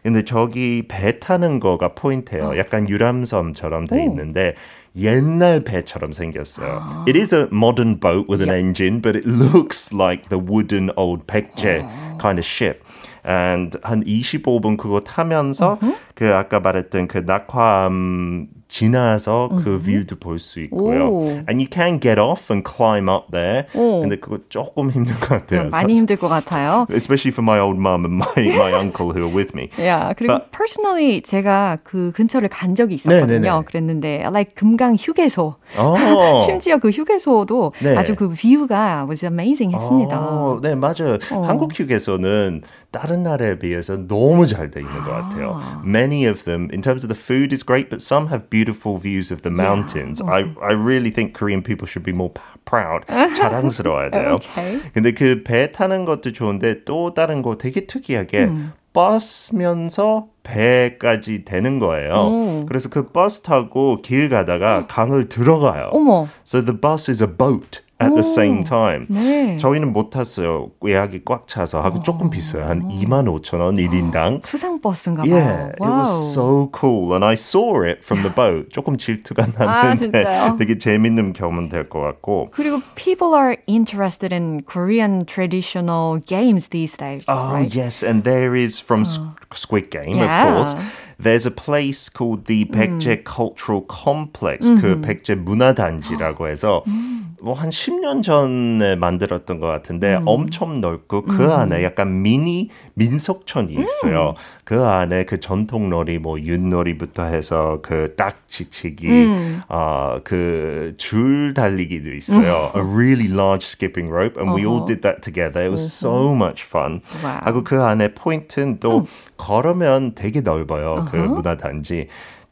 네. 0.09 0.13
근데 0.13 0.25
저기 0.25 0.85
배 0.89 1.19
타는 1.19 1.61
거가 1.61 1.95
포인트예요. 1.95 2.57
약간 2.59 2.89
유람선처럼 2.89 3.87
돼 3.87 4.03
있는데 4.05 4.55
옛날 4.97 5.61
배처럼 5.61 6.13
생겼어요. 6.13 6.81
아. 6.81 7.05
It 7.07 7.19
is 7.19 7.35
a 7.35 7.47
modern 7.53 8.01
boat 8.01 8.27
with 8.29 8.43
an 8.43 8.49
yep. 8.49 8.59
engine, 8.59 9.01
but 9.01 9.17
it 9.17 9.29
looks 9.29 9.93
like 9.93 10.29
the 10.29 10.41
wooden 10.41 10.91
old 10.97 11.27
백제 11.27 11.85
kind 12.19 12.39
of 12.39 12.45
ship. 12.45 12.83
And 13.25 13.79
한 13.83 14.03
25분 14.05 14.77
그거 14.79 15.01
타면서 15.01 15.79
uh-huh. 15.79 15.97
그 16.15 16.35
아까 16.35 16.61
말했던 16.61 17.09
그 17.09 17.19
낙화암 17.19 18.49
지나서 18.69 19.49
그 19.65 19.81
mm-hmm. 19.81 20.05
뷰도 20.07 20.21
볼 20.21 20.39
수 20.39 20.61
있고요. 20.61 21.09
오. 21.09 21.25
And 21.49 21.59
you 21.59 21.67
can 21.73 21.99
get 22.01 22.21
off 22.21 22.53
and 22.53 22.63
climb 22.63 23.09
up 23.09 23.31
there. 23.33 23.65
오. 23.75 24.03
근데 24.03 24.17
그거 24.17 24.39
조금 24.51 24.91
힘든 24.91 25.15
것 25.19 25.29
같아요. 25.29 25.71
많이 25.71 25.95
힘들 25.95 26.17
것 26.17 26.29
같아요. 26.29 26.87
Especially 26.91 27.33
for 27.33 27.43
my 27.43 27.59
old 27.59 27.81
mom 27.81 28.05
and 28.05 28.21
my, 28.21 28.57
my 28.57 28.73
uncle 28.73 29.11
who 29.11 29.25
are 29.25 29.35
with 29.35 29.57
me. 29.57 29.71
Yeah, 29.79 30.15
그리고 30.15 30.39
But, 30.39 30.53
personally 30.53 31.23
제가 31.23 31.79
그 31.83 32.13
근처를 32.15 32.49
간 32.51 32.75
적이 32.75 32.97
있었거든요. 32.97 33.41
네네네. 33.41 33.65
그랬는데 33.65 34.23
like 34.29 34.55
금강 34.55 34.97
휴게소. 35.01 35.57
Oh. 35.79 36.45
심지어 36.47 36.77
그 36.79 36.91
휴게소도 36.91 37.73
네. 37.81 37.97
아주 37.97 38.15
그 38.15 38.29
뷰가 38.29 39.07
was 39.09 39.25
amazing 39.25 39.75
했습니다. 39.75 40.21
Oh, 40.21 40.61
네, 40.61 40.75
맞아요. 40.75 41.19
어. 41.33 41.45
한국 41.47 41.73
휴게소는 41.79 42.63
다른 42.91 43.23
나라에 43.23 43.59
비해서 43.59 43.97
너무 43.97 44.47
잘 44.47 44.71
돼 44.71 44.81
있는 44.81 44.93
것 45.05 45.11
같아요. 45.11 45.61
Many 45.85 46.27
of 46.29 46.45
them, 46.45 46.69
in 46.73 46.81
terms 46.83 47.05
of 47.05 47.09
the 47.09 47.17
food, 47.17 47.53
is 47.55 47.65
great, 47.65 47.89
but 47.89 48.03
some 48.03 48.29
have 48.29 48.49
beautiful 48.49 48.58
views 49.00 49.32
of 49.32 49.42
the 49.44 49.50
mountains. 49.52 50.22
Yeah. 50.24 50.32
I, 50.32 50.40
I 50.62 50.74
really 50.74 51.12
think 51.12 51.34
Korean 51.34 51.62
people 51.62 51.88
should 51.88 52.04
be 52.04 52.12
more 52.14 52.32
proud. 52.66 53.06
자랑스러워야 53.08 54.12
돼요. 54.12 54.36
okay. 54.36 54.80
근데 54.94 55.12
그 55.14 55.44
배 55.44 55.72
타는 55.72 56.06
것도 56.06 56.32
좋은데 56.32 56.84
또 56.86 57.14
다른 57.14 57.42
거 57.42 57.58
되게 57.58 57.86
특이하게 57.86 58.46
음. 58.46 58.74
버스면서 58.94 60.28
배까지 60.49 61.45
되는 61.45 61.79
거예요. 61.79 62.13
오. 62.15 62.67
그래서 62.67 62.89
그 62.89 63.09
버스 63.09 63.43
타고 63.43 64.01
길 64.01 64.31
가다가 64.31 64.87
강을 64.87 65.29
들어가요. 65.29 65.91
어머. 65.93 66.29
So 66.47 66.65
the 66.65 66.79
bus 66.79 67.11
is 67.11 67.23
a 67.23 67.29
boat. 67.29 67.83
at 68.01 68.15
the 68.15 68.23
same 68.23 68.65
time. 68.65 69.07
네. 69.09 69.59
저희는 69.59 69.93
못 69.93 70.11
탔어요. 70.11 70.71
예약이 70.87 71.23
꽉 71.25 71.49
차서 71.49 71.81
하고 71.81 72.03
조금 72.03 72.31
비싸요. 72.31 72.65
한 72.65 72.89
2만 72.89 73.27
5천 73.27 73.61
원 73.61 73.77
1인당. 73.77 74.45
수상 74.45 74.81
버스인가 74.81 75.25
봐요. 75.25 75.35
Yeah, 75.35 75.73
it 75.73 75.83
was 75.83 76.33
so 76.33 76.71
cool. 76.73 77.13
And 77.13 77.25
I 77.25 77.35
saw 77.35 77.83
it 77.83 78.01
from 78.03 78.23
the 78.23 78.33
boat. 78.33 78.71
조금 78.71 78.97
질투가 78.97 79.47
났는데 79.59 80.25
아, 80.25 80.57
되게 80.57 80.79
재밌는 80.79 81.33
경험 81.33 81.69
될것 81.69 82.01
같고. 82.01 82.51
그리고 82.53 82.81
people 82.95 83.35
are 83.35 83.57
interested 83.67 84.33
in 84.33 84.63
Korean 84.63 85.27
traditional 85.27 86.21
games 86.25 86.69
these 86.69 86.97
days. 86.97 87.25
Oh, 87.27 87.53
right? 87.53 87.75
yes. 87.75 88.03
And 88.03 88.23
there 88.23 88.55
is 88.55 88.79
from 88.79 89.03
uh, 89.03 89.35
Squid 89.53 89.91
Game, 89.91 90.19
yeah. 90.19 90.38
of 90.38 90.38
course. 90.38 90.76
there's 91.20 91.46
a 91.46 91.52
place 91.52 92.10
called 92.10 92.46
the 92.46 92.66
백제 92.66 93.18
음. 93.18 93.24
Cultural 93.24 93.86
Complex, 93.88 94.70
음. 94.70 94.82
그 94.82 95.02
백제 95.02 95.36
문화단지라고 95.36 96.48
해서 96.48 96.84
음. 96.88 97.07
뭐한 97.41 97.71
10년 97.71 98.23
전에 98.23 98.97
만들었던 98.97 99.61
것 99.61 99.67
같은데 99.67 100.17
음. 100.17 100.23
엄청 100.27 100.81
넓고 100.81 101.23
그 101.23 101.45
음. 101.45 101.51
안에 101.51 101.85
약간 101.85 102.23
미니 102.23 102.71
민속촌이 102.95 103.73
있어요. 103.73 104.31
음. 104.31 104.35
그 104.65 104.85
안에 104.85 105.25
그 105.25 105.41
전통놀이 105.41 106.19
뭐 106.19 106.39
윷놀이부터 106.39 107.25
해서 107.25 107.79
그 107.83 108.15
딱지치기, 108.17 109.09
음. 109.09 109.63
어그 109.69 110.95
줄 110.97 111.55
달리기도 111.55 112.13
있어요. 112.15 112.73
A 112.75 112.83
really 112.83 113.33
large 113.33 113.67
skipping 113.67 114.13
rope, 114.13 114.41
and 114.41 114.55
we 114.55 114.67
all 114.69 114.85
did 114.85 115.03
that 115.03 115.23
together. 115.23 115.65
It 115.65 115.71
was 115.71 115.83
so 115.83 116.35
much 116.35 116.65
fun. 116.65 117.01
하고 117.23 117.65
그 117.65 117.83
안에 117.83 118.15
포인트는 118.15 118.81
또 118.81 119.07
걸으면 119.37 120.15
되게 120.15 120.41
넓어요. 120.41 121.07
그 121.11 121.17
문화단지. 121.17 122.09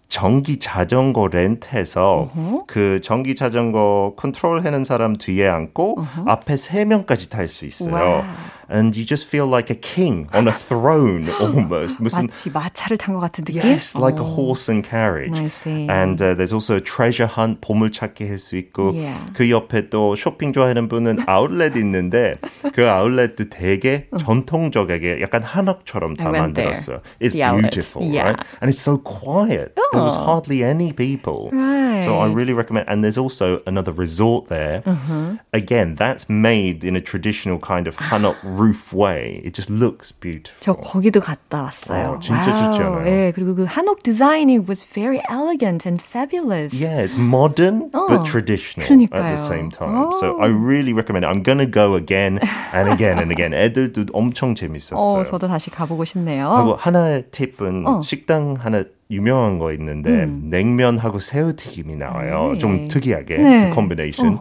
전기 0.08 0.58
자전거 0.58 1.28
렌트해서 1.28 2.30
uh-huh. 2.34 2.64
그 2.66 3.00
전기 3.02 3.34
자전거 3.34 4.14
컨트롤 4.16 4.64
하는 4.64 4.84
사람 4.84 5.16
뒤에 5.16 5.48
앉고 5.48 5.96
uh-huh. 5.98 6.28
앞에 6.28 6.56
세 6.56 6.84
명까지 6.84 7.30
탈 7.30 7.48
수 7.48 7.66
있어요. 7.66 7.94
Wow. 7.94 8.22
and 8.69 8.95
you 8.95 9.03
just 9.03 9.25
feel 9.25 9.45
like 9.47 9.69
a 9.69 9.75
king 9.75 10.29
on 10.33 10.47
a 10.47 10.51
throne 10.51 11.29
almost. 11.39 11.99
무슨 12.01 12.27
마치 12.27 12.49
마차를 12.49 12.97
탄 12.97 13.13
것 13.15 13.19
같은 13.21 13.43
느낌? 13.43 13.63
Yes, 13.63 13.95
like 13.95 14.19
oh. 14.19 14.23
a 14.23 14.27
horse 14.35 14.69
and 14.69 14.83
carriage. 14.87 15.37
I 15.37 15.47
see. 15.47 15.87
And 15.89 16.21
uh, 16.21 16.33
there's 16.35 16.53
also 16.53 16.77
a 16.77 16.81
treasure 16.81 17.27
hunt, 17.27 17.61
보물찾기 17.61 18.27
할 18.27 18.39
수 18.39 18.55
있고 18.57 18.93
yeah. 18.95 19.17
그 19.33 19.49
옆에 19.49 19.89
또 19.89 20.15
쇼핑 20.15 20.53
좋아하는 20.53 20.87
분은 20.87 21.27
아울렛 21.27 21.75
있는데 21.77 22.37
그 22.73 22.87
아울렛도 22.87 23.49
되게 23.49 24.07
전통적이게 24.17 25.21
약간 25.21 25.43
한옥처럼 25.43 26.15
다 26.15 26.29
만들었어요. 26.31 27.01
It's 27.19 27.33
beautiful, 27.33 28.03
yeah. 28.03 28.31
right? 28.31 28.39
And 28.61 28.69
it's 28.69 28.79
so 28.79 28.97
quiet. 28.97 29.73
Oh. 29.77 29.89
There 29.93 30.03
was 30.03 30.15
hardly 30.15 30.63
any 30.63 30.93
people. 30.93 31.49
Right. 31.51 32.01
So 32.03 32.17
I 32.19 32.31
really 32.31 32.53
recommend. 32.53 32.87
And 32.87 33.03
there's 33.03 33.17
also 33.17 33.61
another 33.67 33.91
resort 33.91 34.47
there. 34.47 34.81
Uh-huh. 34.85 35.37
Again, 35.53 35.95
that's 35.95 36.29
made 36.29 36.83
in 36.83 36.95
a 36.95 37.01
traditional 37.01 37.59
kind 37.59 37.87
of 37.87 37.95
hanok 37.97 38.37
roof 38.55 38.93
way. 38.93 39.41
It 39.43 39.53
just 39.53 39.69
looks 39.71 40.11
beautiful. 40.11 40.57
저 40.59 40.73
거기도 40.73 41.19
갔다 41.19 41.63
왔어요. 41.63 42.15
어, 42.15 42.19
진짜 42.19 42.45
wow. 42.47 42.71
좋잖아요. 42.77 43.03
네, 43.03 43.31
그리고 43.33 43.55
그 43.55 43.65
한옥 43.65 44.03
디자인이 44.03 44.59
was 44.67 44.83
very 44.93 45.21
elegant 45.29 45.87
and 45.87 46.01
fabulous. 46.01 46.73
Yeah, 46.73 47.01
it's 47.03 47.17
modern 47.17 47.89
어, 47.93 48.07
but 48.07 48.25
traditional 48.25 48.87
그러니까요. 48.87 49.21
at 49.21 49.35
the 49.35 49.43
same 49.43 49.69
time. 49.69 50.07
오. 50.07 50.13
So 50.13 50.37
I 50.39 50.47
really 50.47 50.93
recommend 50.93 51.25
it. 51.25 51.29
I'm 51.29 51.43
gonna 51.43 51.65
go 51.69 51.95
again 51.95 52.39
and 52.73 52.89
again 52.91 53.19
and 53.19 53.31
again. 53.31 53.53
애들도 53.53 54.11
엄청 54.13 54.55
재밌었어요. 54.55 54.99
어, 54.99 55.23
저도 55.23 55.47
다시 55.47 55.69
가보고 55.69 56.05
싶네요. 56.05 56.49
하고 56.49 56.75
하나의 56.75 57.25
팁은 57.31 57.87
어. 57.87 58.01
식당 58.01 58.55
하나 58.59 58.83
유명한 59.10 59.58
거 59.58 59.72
있는데 59.72 60.10
음. 60.10 60.48
냉면하고 60.50 61.18
새우튀김이 61.20 61.96
나와요. 61.96 62.52
네. 62.52 62.58
좀 62.58 62.88
특이하게 62.88 63.36
네. 63.38 63.68
그 63.68 63.74
콤비네이션 63.76 64.38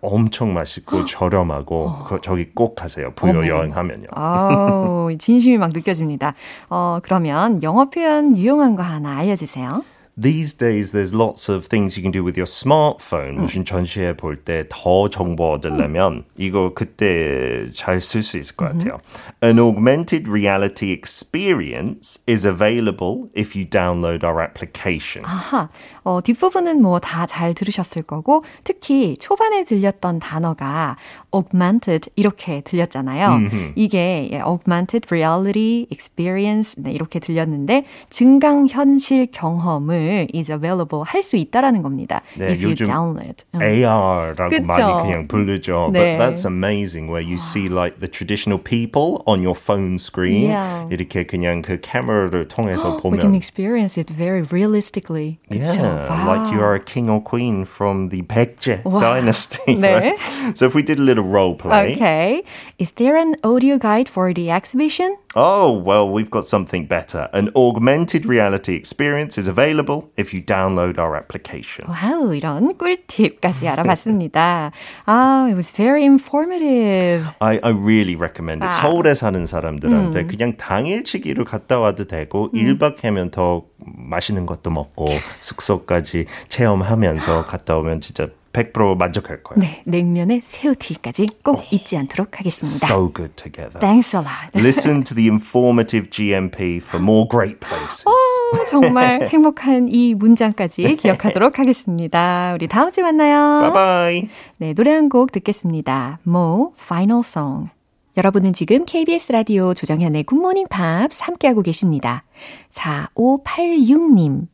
엄청 0.00 0.54
맛있고 0.54 0.98
어. 0.98 1.04
저렴하고 1.04 1.88
어. 1.88 2.04
그, 2.04 2.20
저기 2.22 2.50
꼭 2.54 2.76
가세요. 2.76 3.12
부여 3.16 3.32
어머. 3.32 3.46
여행하면요. 3.46 4.06
아, 4.12 5.08
진심이 5.18 5.58
막 5.58 5.70
느껴집니다. 5.74 6.34
어, 6.70 7.00
그러면 7.02 7.62
영어 7.62 7.90
표현 7.90 8.36
유용한 8.36 8.76
거 8.76 8.82
하나 8.82 9.18
알려주세요. 9.18 9.82
These 10.17 10.55
days, 10.55 10.91
there's 10.91 11.13
lots 11.13 11.47
of 11.47 11.67
things 11.67 11.95
you 11.95 12.03
can 12.03 12.11
do 12.11 12.21
with 12.21 12.35
your 12.37 12.45
smartphone. 12.45 13.39
무슨 13.39 13.63
전시회 13.63 14.13
볼 14.15 14.43
때 14.43 14.65
더 14.69 15.07
정보 15.09 15.53
얻으려면 15.53 16.25
이거 16.37 16.73
그때 16.75 17.71
잘 17.73 18.01
쓸 18.01 18.21
수 18.21 18.37
있을 18.37 18.57
것 18.57 18.65
같아요. 18.73 18.99
An 19.41 19.57
augmented 19.57 20.27
reality 20.27 20.91
experience 20.91 22.19
is 22.27 22.45
available 22.45 23.29
if 23.33 23.55
you 23.55 23.65
download 23.65 24.23
our 24.23 24.41
application. 24.41 25.23
아하, 25.23 25.69
어, 26.06 26.20
뒷부분은 26.22 26.80
뭐 26.82 27.00
다 27.00 27.26
잘 27.26 27.52
들으셨을 27.52 28.02
거고 28.02 28.44
특히 28.62 29.16
초반에 29.18 29.64
들렸던 29.64 30.20
단어가 30.20 30.96
augmented 31.34 32.08
이렇게 32.14 32.60
들렸잖아요. 32.60 33.28
음흠. 33.34 33.72
이게 33.74 34.30
augmented 34.46 35.08
reality 35.10 35.86
experience 35.90 36.80
네, 36.80 36.92
이렇게 36.92 37.18
들렸는데 37.18 37.84
증강 38.10 38.68
현실 38.68 39.26
경험을 39.32 40.28
is 40.32 40.52
available 40.52 41.02
할 41.04 41.22
수 41.22 41.36
있다라는 41.36 41.82
겁니다. 41.82 42.22
네, 42.38 42.52
if 42.52 42.64
you 42.64 42.76
download. 42.76 43.42
AR라고 43.52 44.50
그쵸? 44.50 44.62
많이 44.62 45.02
그냥 45.02 45.26
부르죠. 45.26 45.90
네. 45.92 46.16
But 46.16 46.18
that's 46.18 46.44
amazing 46.46 47.10
where 47.10 47.20
you 47.26 47.36
see 47.36 47.66
like 47.68 47.98
the 47.98 48.08
traditional 48.08 48.62
people 48.62 49.22
on 49.26 49.42
your 49.42 49.58
phone 49.58 49.96
screen 49.98 50.50
yeah. 50.50 50.86
이렇게 50.90 51.26
그냥 51.26 51.62
그 51.62 51.80
카메라를 51.82 52.46
통해서 52.46 52.96
보면 52.98 53.18
we 53.18 53.20
can 53.20 53.34
experience 53.34 53.98
it 53.98 54.12
very 54.14 54.42
realistically. 54.52 55.38
그쵸? 55.50 55.82
Yeah, 55.82 55.95
wow. 55.95 56.27
like 56.27 56.53
you 56.53 56.61
are 56.61 56.75
a 56.75 56.79
king 56.79 57.09
or 57.09 57.21
queen 57.21 57.65
from 57.65 58.09
the 58.09 58.21
Baekje 58.23 58.83
wow. 58.83 58.99
dynasty. 58.99 59.75
네. 59.75 59.93
Right? 59.93 60.57
So 60.57 60.65
if 60.65 60.75
we 60.75 60.83
did 60.83 60.99
a 60.99 61.01
little 61.03 61.23
role 61.23 61.55
play. 61.55 61.93
Okay. 61.93 62.43
Is 62.77 62.91
there 62.91 63.15
an 63.15 63.35
audio 63.43 63.77
guide 63.77 64.09
for 64.09 64.33
the 64.33 64.49
exhibition? 64.51 65.15
Oh, 65.33 65.71
well, 65.71 66.09
we've 66.09 66.29
got 66.29 66.45
something 66.45 66.87
better. 66.87 67.29
An 67.31 67.51
augmented 67.55 68.25
reality 68.25 68.75
experience 68.75 69.37
is 69.37 69.47
available 69.47 70.11
if 70.17 70.33
you 70.33 70.41
download 70.41 70.99
our 70.99 71.15
application. 71.15 71.85
와우, 71.87 72.35
이런 72.35 72.75
꿀팁까지 72.77 73.67
알아봤습니다. 73.69 74.71
ah, 75.07 75.47
it 75.47 75.55
was 75.55 75.69
very 75.69 76.03
informative. 76.03 77.27
I, 77.39 77.59
I 77.63 77.69
really 77.69 78.15
recommend 78.15 78.63
it. 78.63 78.67
아. 78.67 78.71
서울에 78.71 79.13
사는 79.13 79.45
사람들한테 79.45 80.21
음. 80.21 80.27
그냥 80.27 80.57
당일치기로 80.57 81.45
갔다 81.45 81.79
와도 81.79 82.07
되고 82.07 82.49
음. 82.53 82.59
1박 82.59 83.01
하면 83.03 83.31
더 83.31 83.63
맛있는 83.86 84.46
것도 84.46 84.70
먹고 84.70 85.06
숙소까지 85.40 86.26
체험하면서 86.48 87.46
갔다 87.46 87.76
오면 87.76 88.00
진짜 88.00 88.28
100% 88.52 88.96
만족할 88.96 89.42
거예요. 89.42 89.60
네, 89.60 89.82
냉면에 89.84 90.40
새우튀기까지 90.42 91.26
꼭 91.44 91.56
oh, 91.56 91.74
잊지 91.74 91.94
않도록 91.98 92.38
하겠습니다. 92.38 92.86
So 92.86 93.12
good 93.12 93.34
together. 93.36 93.78
Thanks 93.80 94.16
a 94.16 94.22
lot. 94.22 94.48
Listen 94.56 95.04
to 95.04 95.14
the 95.14 95.28
informative 95.28 96.08
GMP 96.08 96.78
for 96.78 96.98
more 97.02 97.28
great 97.28 97.60
places. 97.60 98.04
오, 98.06 98.64
정말 98.70 99.28
행복한 99.28 99.88
이 99.90 100.14
문장까지 100.14 100.96
기억하도록 100.96 101.58
하겠습니다. 101.58 102.52
우리 102.54 102.66
다음 102.66 102.90
주에 102.90 103.04
만나요. 103.04 103.60
Bye 103.60 103.72
bye. 103.72 104.28
네, 104.56 104.72
노래 104.72 104.92
한 104.92 105.10
곡 105.10 105.32
듣겠습니다. 105.32 106.18
MØ 106.26 106.72
Final 106.80 107.20
Song. 107.24 107.75
여러분은 108.16 108.54
지금 108.54 108.86
KBS 108.86 109.32
라디오 109.32 109.74
조정현의 109.74 110.24
굿모닝 110.24 110.68
팝스 110.70 111.22
함께하고 111.22 111.60
계십니다. 111.60 112.24
4586님. 112.70 114.46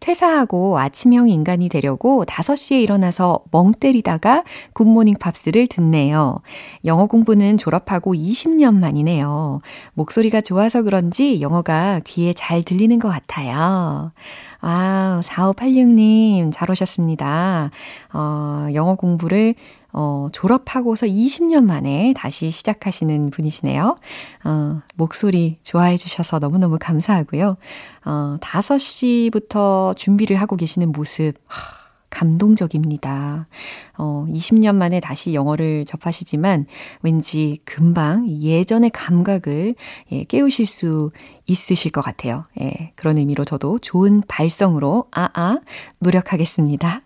퇴사하고 0.00 0.78
아침형 0.78 1.28
인간이 1.28 1.68
되려고 1.68 2.24
5시에 2.24 2.82
일어나서 2.82 3.40
멍 3.50 3.72
때리다가 3.72 4.44
굿모닝 4.72 5.16
팝스를 5.20 5.66
듣네요. 5.66 6.36
영어 6.86 7.06
공부는 7.06 7.58
졸업하고 7.58 8.14
20년 8.14 8.74
만이네요. 8.76 9.60
목소리가 9.92 10.40
좋아서 10.40 10.82
그런지 10.82 11.42
영어가 11.42 12.00
귀에 12.06 12.32
잘 12.32 12.62
들리는 12.62 12.98
것 12.98 13.08
같아요. 13.08 14.12
아, 14.62 15.20
4586님, 15.24 16.52
잘 16.52 16.70
오셨습니다. 16.70 17.70
어, 18.14 18.68
영어 18.72 18.94
공부를 18.94 19.54
어, 19.92 20.28
졸업하고서 20.32 21.06
20년 21.06 21.64
만에 21.64 22.14
다시 22.16 22.50
시작하시는 22.50 23.30
분이시네요. 23.30 23.96
어, 24.44 24.80
목소리 24.94 25.58
좋아해 25.62 25.96
주셔서 25.96 26.38
너무너무 26.38 26.78
감사하고요. 26.80 27.56
어, 28.04 28.36
5시부터 28.40 29.96
준비를 29.96 30.36
하고 30.36 30.56
계시는 30.56 30.92
모습, 30.92 31.34
하, 31.46 31.80
감동적입니다. 32.10 33.46
어, 33.96 34.26
20년 34.28 34.74
만에 34.74 35.00
다시 35.00 35.32
영어를 35.32 35.86
접하시지만 35.86 36.66
왠지 37.02 37.58
금방 37.64 38.28
예전의 38.28 38.90
감각을 38.90 39.74
예, 40.12 40.24
깨우실 40.24 40.66
수 40.66 41.10
있으실 41.46 41.92
것 41.92 42.02
같아요. 42.02 42.44
예, 42.60 42.92
그런 42.96 43.16
의미로 43.16 43.44
저도 43.44 43.78
좋은 43.78 44.22
발성으로 44.26 45.06
아아 45.12 45.60
노력하겠습니다. 46.00 47.02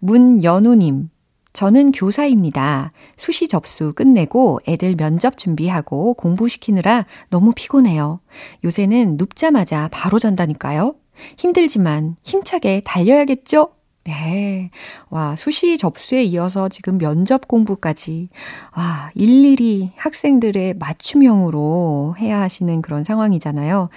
문연우님, 0.00 1.08
저는 1.52 1.92
교사입니다. 1.92 2.92
수시 3.16 3.46
접수 3.46 3.92
끝내고 3.92 4.60
애들 4.66 4.96
면접 4.96 5.36
준비하고 5.36 6.14
공부시키느라 6.14 7.06
너무 7.30 7.52
피곤해요. 7.54 8.20
요새는 8.64 9.16
눕자마자 9.18 9.88
바로 9.92 10.18
잔다니까요. 10.18 10.94
힘들지만 11.36 12.16
힘차게 12.22 12.82
달려야겠죠? 12.84 13.72
네. 14.04 14.70
와, 15.10 15.36
수시 15.36 15.78
접수에 15.78 16.24
이어서 16.24 16.68
지금 16.68 16.98
면접 16.98 17.46
공부까지, 17.46 18.30
와, 18.76 19.10
일일이 19.14 19.92
학생들의 19.96 20.74
맞춤형으로 20.74 22.16
해야 22.18 22.40
하시는 22.40 22.82
그런 22.82 23.04
상황이잖아요. 23.04 23.90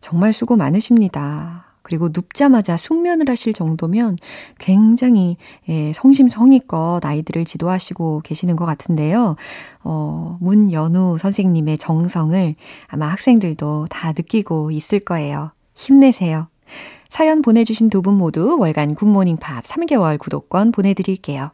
정말 0.00 0.32
수고 0.32 0.56
많으십니다. 0.56 1.67
그리고 1.88 2.10
눕자마자 2.12 2.76
숙면을 2.76 3.30
하실 3.30 3.54
정도면 3.54 4.18
굉장히 4.58 5.38
예, 5.70 5.90
성심성의껏 5.94 7.02
아이들을 7.02 7.46
지도하시고 7.46 8.20
계시는 8.24 8.56
것 8.56 8.66
같은데요. 8.66 9.36
어, 9.84 10.36
문연우 10.42 11.16
선생님의 11.16 11.78
정성을 11.78 12.54
아마 12.88 13.06
학생들도 13.08 13.86
다 13.88 14.12
느끼고 14.12 14.70
있을 14.70 15.00
거예요. 15.00 15.52
힘내세요. 15.74 16.48
사연 17.08 17.40
보내주신 17.40 17.88
두 17.88 18.02
분 18.02 18.14
모두 18.18 18.58
월간 18.58 18.94
굿모닝 18.94 19.38
팝 19.38 19.64
3개월 19.64 20.18
구독권 20.18 20.72
보내드릴게요. 20.72 21.52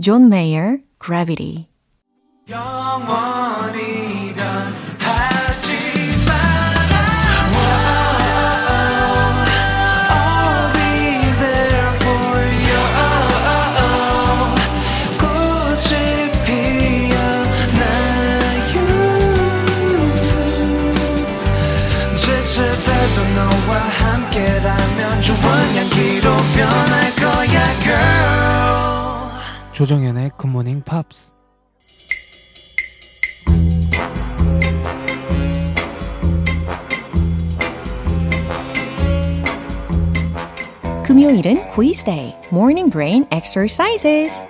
존 0.00 0.30
메이어, 0.30 0.78
Gravity. 0.98 1.66
조정현의 29.74 30.30
굿모닝 30.36 30.82
팝스 30.82 31.32
금요일은 41.02 41.70
quiz 41.72 42.04
day, 42.04 42.36
morning 42.52 42.88
brain 42.88 43.26
exercises. 43.32 44.44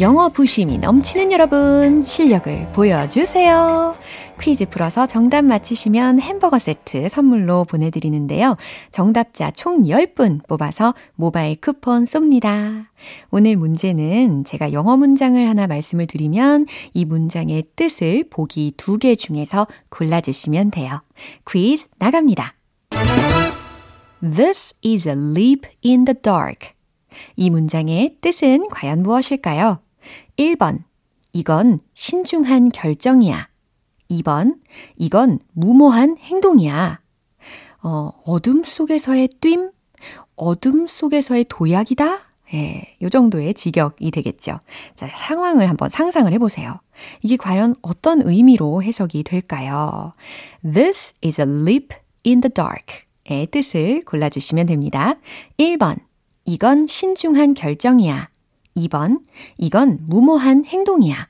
영어 0.00 0.28
부심이 0.28 0.78
넘치는 0.78 1.32
여러분, 1.32 2.04
실력을 2.04 2.68
보여주세요. 2.72 3.96
퀴즈 4.48 4.64
풀어서 4.64 5.06
정답 5.06 5.44
맞히시면 5.44 6.20
햄버거 6.20 6.58
세트 6.58 7.10
선물로 7.10 7.66
보내드리는데요. 7.66 8.56
정답자 8.90 9.50
총 9.50 9.82
10분 9.82 10.46
뽑아서 10.48 10.94
모바일 11.16 11.60
쿠폰 11.60 12.04
쏩니다. 12.04 12.86
오늘 13.30 13.56
문제는 13.56 14.44
제가 14.44 14.72
영어 14.72 14.96
문장을 14.96 15.46
하나 15.46 15.66
말씀을 15.66 16.06
드리면 16.06 16.64
이 16.94 17.04
문장의 17.04 17.64
뜻을 17.76 18.24
보기 18.30 18.72
두 18.78 18.96
개 18.96 19.14
중에서 19.16 19.66
골라주시면 19.90 20.70
돼요. 20.70 21.02
퀴즈 21.46 21.88
나갑니다. 21.98 22.54
This 24.22 24.74
is 24.82 25.06
a 25.06 25.14
leap 25.14 25.68
in 25.84 26.06
the 26.06 26.16
dark. 26.22 26.70
이 27.36 27.50
문장의 27.50 28.16
뜻은 28.22 28.68
과연 28.70 29.02
무엇일까요? 29.02 29.82
1번. 30.38 30.84
이건 31.34 31.80
신중한 31.92 32.70
결정이야. 32.70 33.47
2번. 34.10 34.58
이건 34.96 35.38
무모한 35.52 36.16
행동이야. 36.18 37.00
어, 37.82 38.12
어둠 38.24 38.64
속에서의 38.64 39.28
뜀? 39.40 39.70
어둠 40.36 40.86
속에서의 40.86 41.46
도약이다? 41.48 42.20
예, 42.54 42.96
요 43.02 43.08
정도의 43.10 43.52
직역이 43.54 44.10
되겠죠. 44.10 44.60
자, 44.94 45.06
상황을 45.06 45.68
한번 45.68 45.90
상상을 45.90 46.32
해보세요. 46.32 46.80
이게 47.22 47.36
과연 47.36 47.74
어떤 47.82 48.22
의미로 48.22 48.82
해석이 48.82 49.22
될까요? 49.22 50.12
This 50.62 51.14
is 51.24 51.40
a 51.40 51.46
leap 51.46 51.94
in 52.26 52.40
the 52.40 52.52
dark. 52.52 53.08
의 53.30 53.46
뜻을 53.46 54.04
골라주시면 54.06 54.66
됩니다. 54.66 55.16
1번. 55.58 55.98
이건 56.46 56.86
신중한 56.86 57.52
결정이야. 57.52 58.30
2번, 58.74 59.20
이건 59.58 59.98
무모한 60.00 60.64
행동이야. 60.64 61.28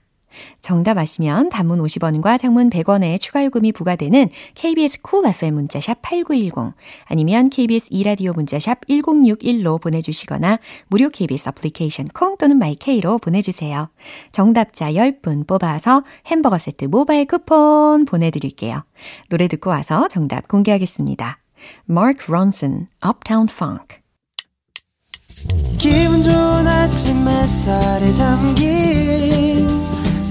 정답 0.60 0.98
아시면 0.98 1.48
단문 1.48 1.80
50원과 1.80 2.38
장문 2.38 2.70
100원의 2.70 3.20
추가 3.20 3.44
요금이 3.44 3.72
부과되는 3.72 4.28
KBS 4.54 5.02
쿨 5.02 5.22
cool 5.22 5.34
FM 5.34 5.54
문자샵 5.54 6.02
8910 6.02 6.74
아니면 7.06 7.50
KBS 7.50 7.88
2라디오 7.90 8.32
문자샵 8.32 8.86
1061로 8.86 9.80
보내주시거나 9.80 10.58
무료 10.88 11.08
KBS 11.08 11.48
애플리케이션 11.48 12.08
콩 12.08 12.36
또는 12.36 12.58
마이케이로 12.58 13.18
보내주세요. 13.18 13.88
정답자 14.32 14.92
10분 14.92 15.46
뽑아서 15.46 16.04
햄버거 16.26 16.58
세트 16.58 16.86
모바일 16.86 17.26
쿠폰 17.26 18.04
보내드릴게요. 18.04 18.84
노래 19.28 19.48
듣고 19.48 19.70
와서 19.70 20.08
정답 20.08 20.48
공개하겠습니다. 20.48 21.38
Mark 21.90 22.26
Ronson, 22.28 22.86
Uptown 23.04 23.48
Funk 23.50 23.98
기분 25.78 26.22
좋은 26.22 26.66
아침 26.66 27.28
햇살에 27.28 28.12
담긴 28.14 29.27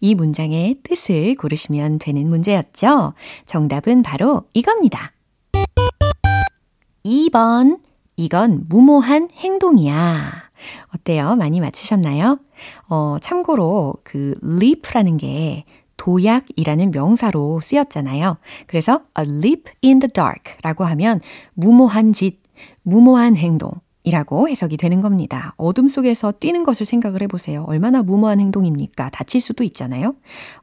이 0.00 0.14
문장의 0.14 0.76
뜻을 0.82 1.34
고르시면 1.36 1.98
되는 1.98 2.28
문제였죠. 2.28 3.14
정답은 3.46 4.02
바로 4.02 4.44
이겁니다. 4.52 5.12
2번. 7.04 7.80
이건 8.16 8.66
무모한 8.68 9.28
행동이야. 9.32 10.42
어때요? 10.94 11.34
많이 11.36 11.60
맞추셨나요? 11.60 12.38
어, 12.88 13.16
참고로 13.20 13.94
그 14.04 14.34
leap라는 14.42 15.16
게 15.16 15.64
도약이라는 15.96 16.90
명사로 16.90 17.60
쓰였잖아요. 17.60 18.36
그래서 18.66 19.02
a 19.18 19.24
leap 19.24 19.70
in 19.84 20.00
the 20.00 20.10
dark 20.12 20.56
라고 20.62 20.84
하면 20.84 21.20
무모한 21.54 22.12
짓, 22.12 22.40
무모한 22.82 23.36
행동, 23.36 23.72
이라고 24.04 24.48
해석이 24.48 24.76
되는 24.76 25.00
겁니다. 25.00 25.54
어둠 25.56 25.88
속에서 25.88 26.32
뛰는 26.32 26.64
것을 26.64 26.86
생각을 26.86 27.22
해보세요. 27.22 27.64
얼마나 27.68 28.02
무모한 28.02 28.40
행동입니까? 28.40 29.10
다칠 29.10 29.40
수도 29.40 29.62
있잖아요. 29.64 30.14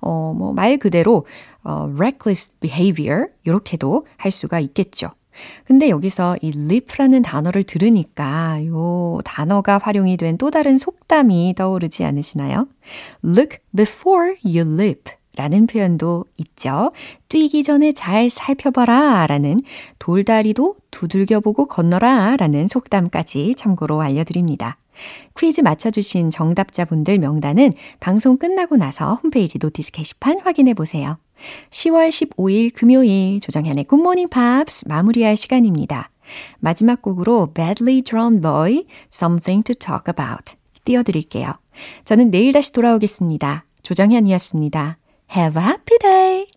어, 0.02 0.34
뭐, 0.38 0.52
말 0.54 0.78
그대로, 0.78 1.26
어, 1.64 1.88
reckless 1.96 2.52
behavior, 2.60 3.28
이렇게도 3.46 4.06
할 4.18 4.32
수가 4.32 4.60
있겠죠. 4.60 5.10
근데 5.64 5.90
여기서 5.90 6.36
이 6.42 6.50
leap라는 6.54 7.22
단어를 7.22 7.64
들으니까 7.64 8.66
요 8.66 9.20
단어가 9.24 9.78
활용이 9.78 10.18
된 10.18 10.38
또 10.38 10.52
다른 10.52 10.78
속담이 10.78 11.54
떠오르지 11.58 12.04
않으시나요? 12.04 12.68
Look 13.24 13.60
before 13.76 14.36
you 14.44 14.70
leap. 14.74 15.12
라는 15.38 15.68
표현도 15.68 16.26
있죠. 16.38 16.92
뛰기 17.30 17.64
전에 17.64 17.94
잘 17.94 18.30
살펴봐라 18.30 19.28
라는 19.28 19.60
돌다리도 20.00 20.76
두들겨보고 20.92 21.68
건너라 21.68 22.36
라는 22.38 22.68
속담까지 22.68 23.54
참고로 23.56 24.02
알려드립니다. 24.02 24.78
퀴즈 25.38 25.62
맞춰주신 25.62 26.30
정답자분들 26.30 27.20
명단은 27.20 27.74
방송 28.00 28.38
끝나고 28.38 28.76
나서 28.76 29.16
홈페이지 29.24 29.58
notice 29.60 29.92
게시판 29.92 30.40
확인해 30.40 30.74
보세요. 30.74 31.18
10월 31.70 32.10
15일 32.10 32.74
금요일 32.74 33.40
조정현의 33.40 33.86
굿모닝 33.86 34.28
팝스 34.30 34.88
마무리할 34.88 35.38
시간입니다. 35.38 36.12
마지막 36.60 37.02
곡으로 37.02 37.54
Badly 37.54 38.02
Drawn 38.02 38.42
Boy, 38.42 38.86
Something 39.14 39.64
to 39.64 39.76
Talk 39.76 40.12
About 40.12 40.56
띄워드릴게요. 40.84 41.54
저는 42.06 42.30
내일 42.30 42.52
다시 42.52 42.74
돌아오겠습니다. 42.74 43.66
조정현이었습니다. 43.84 44.98
Have 45.34 45.58
a 45.58 45.62
happy 45.62 45.96
day! 46.00 46.48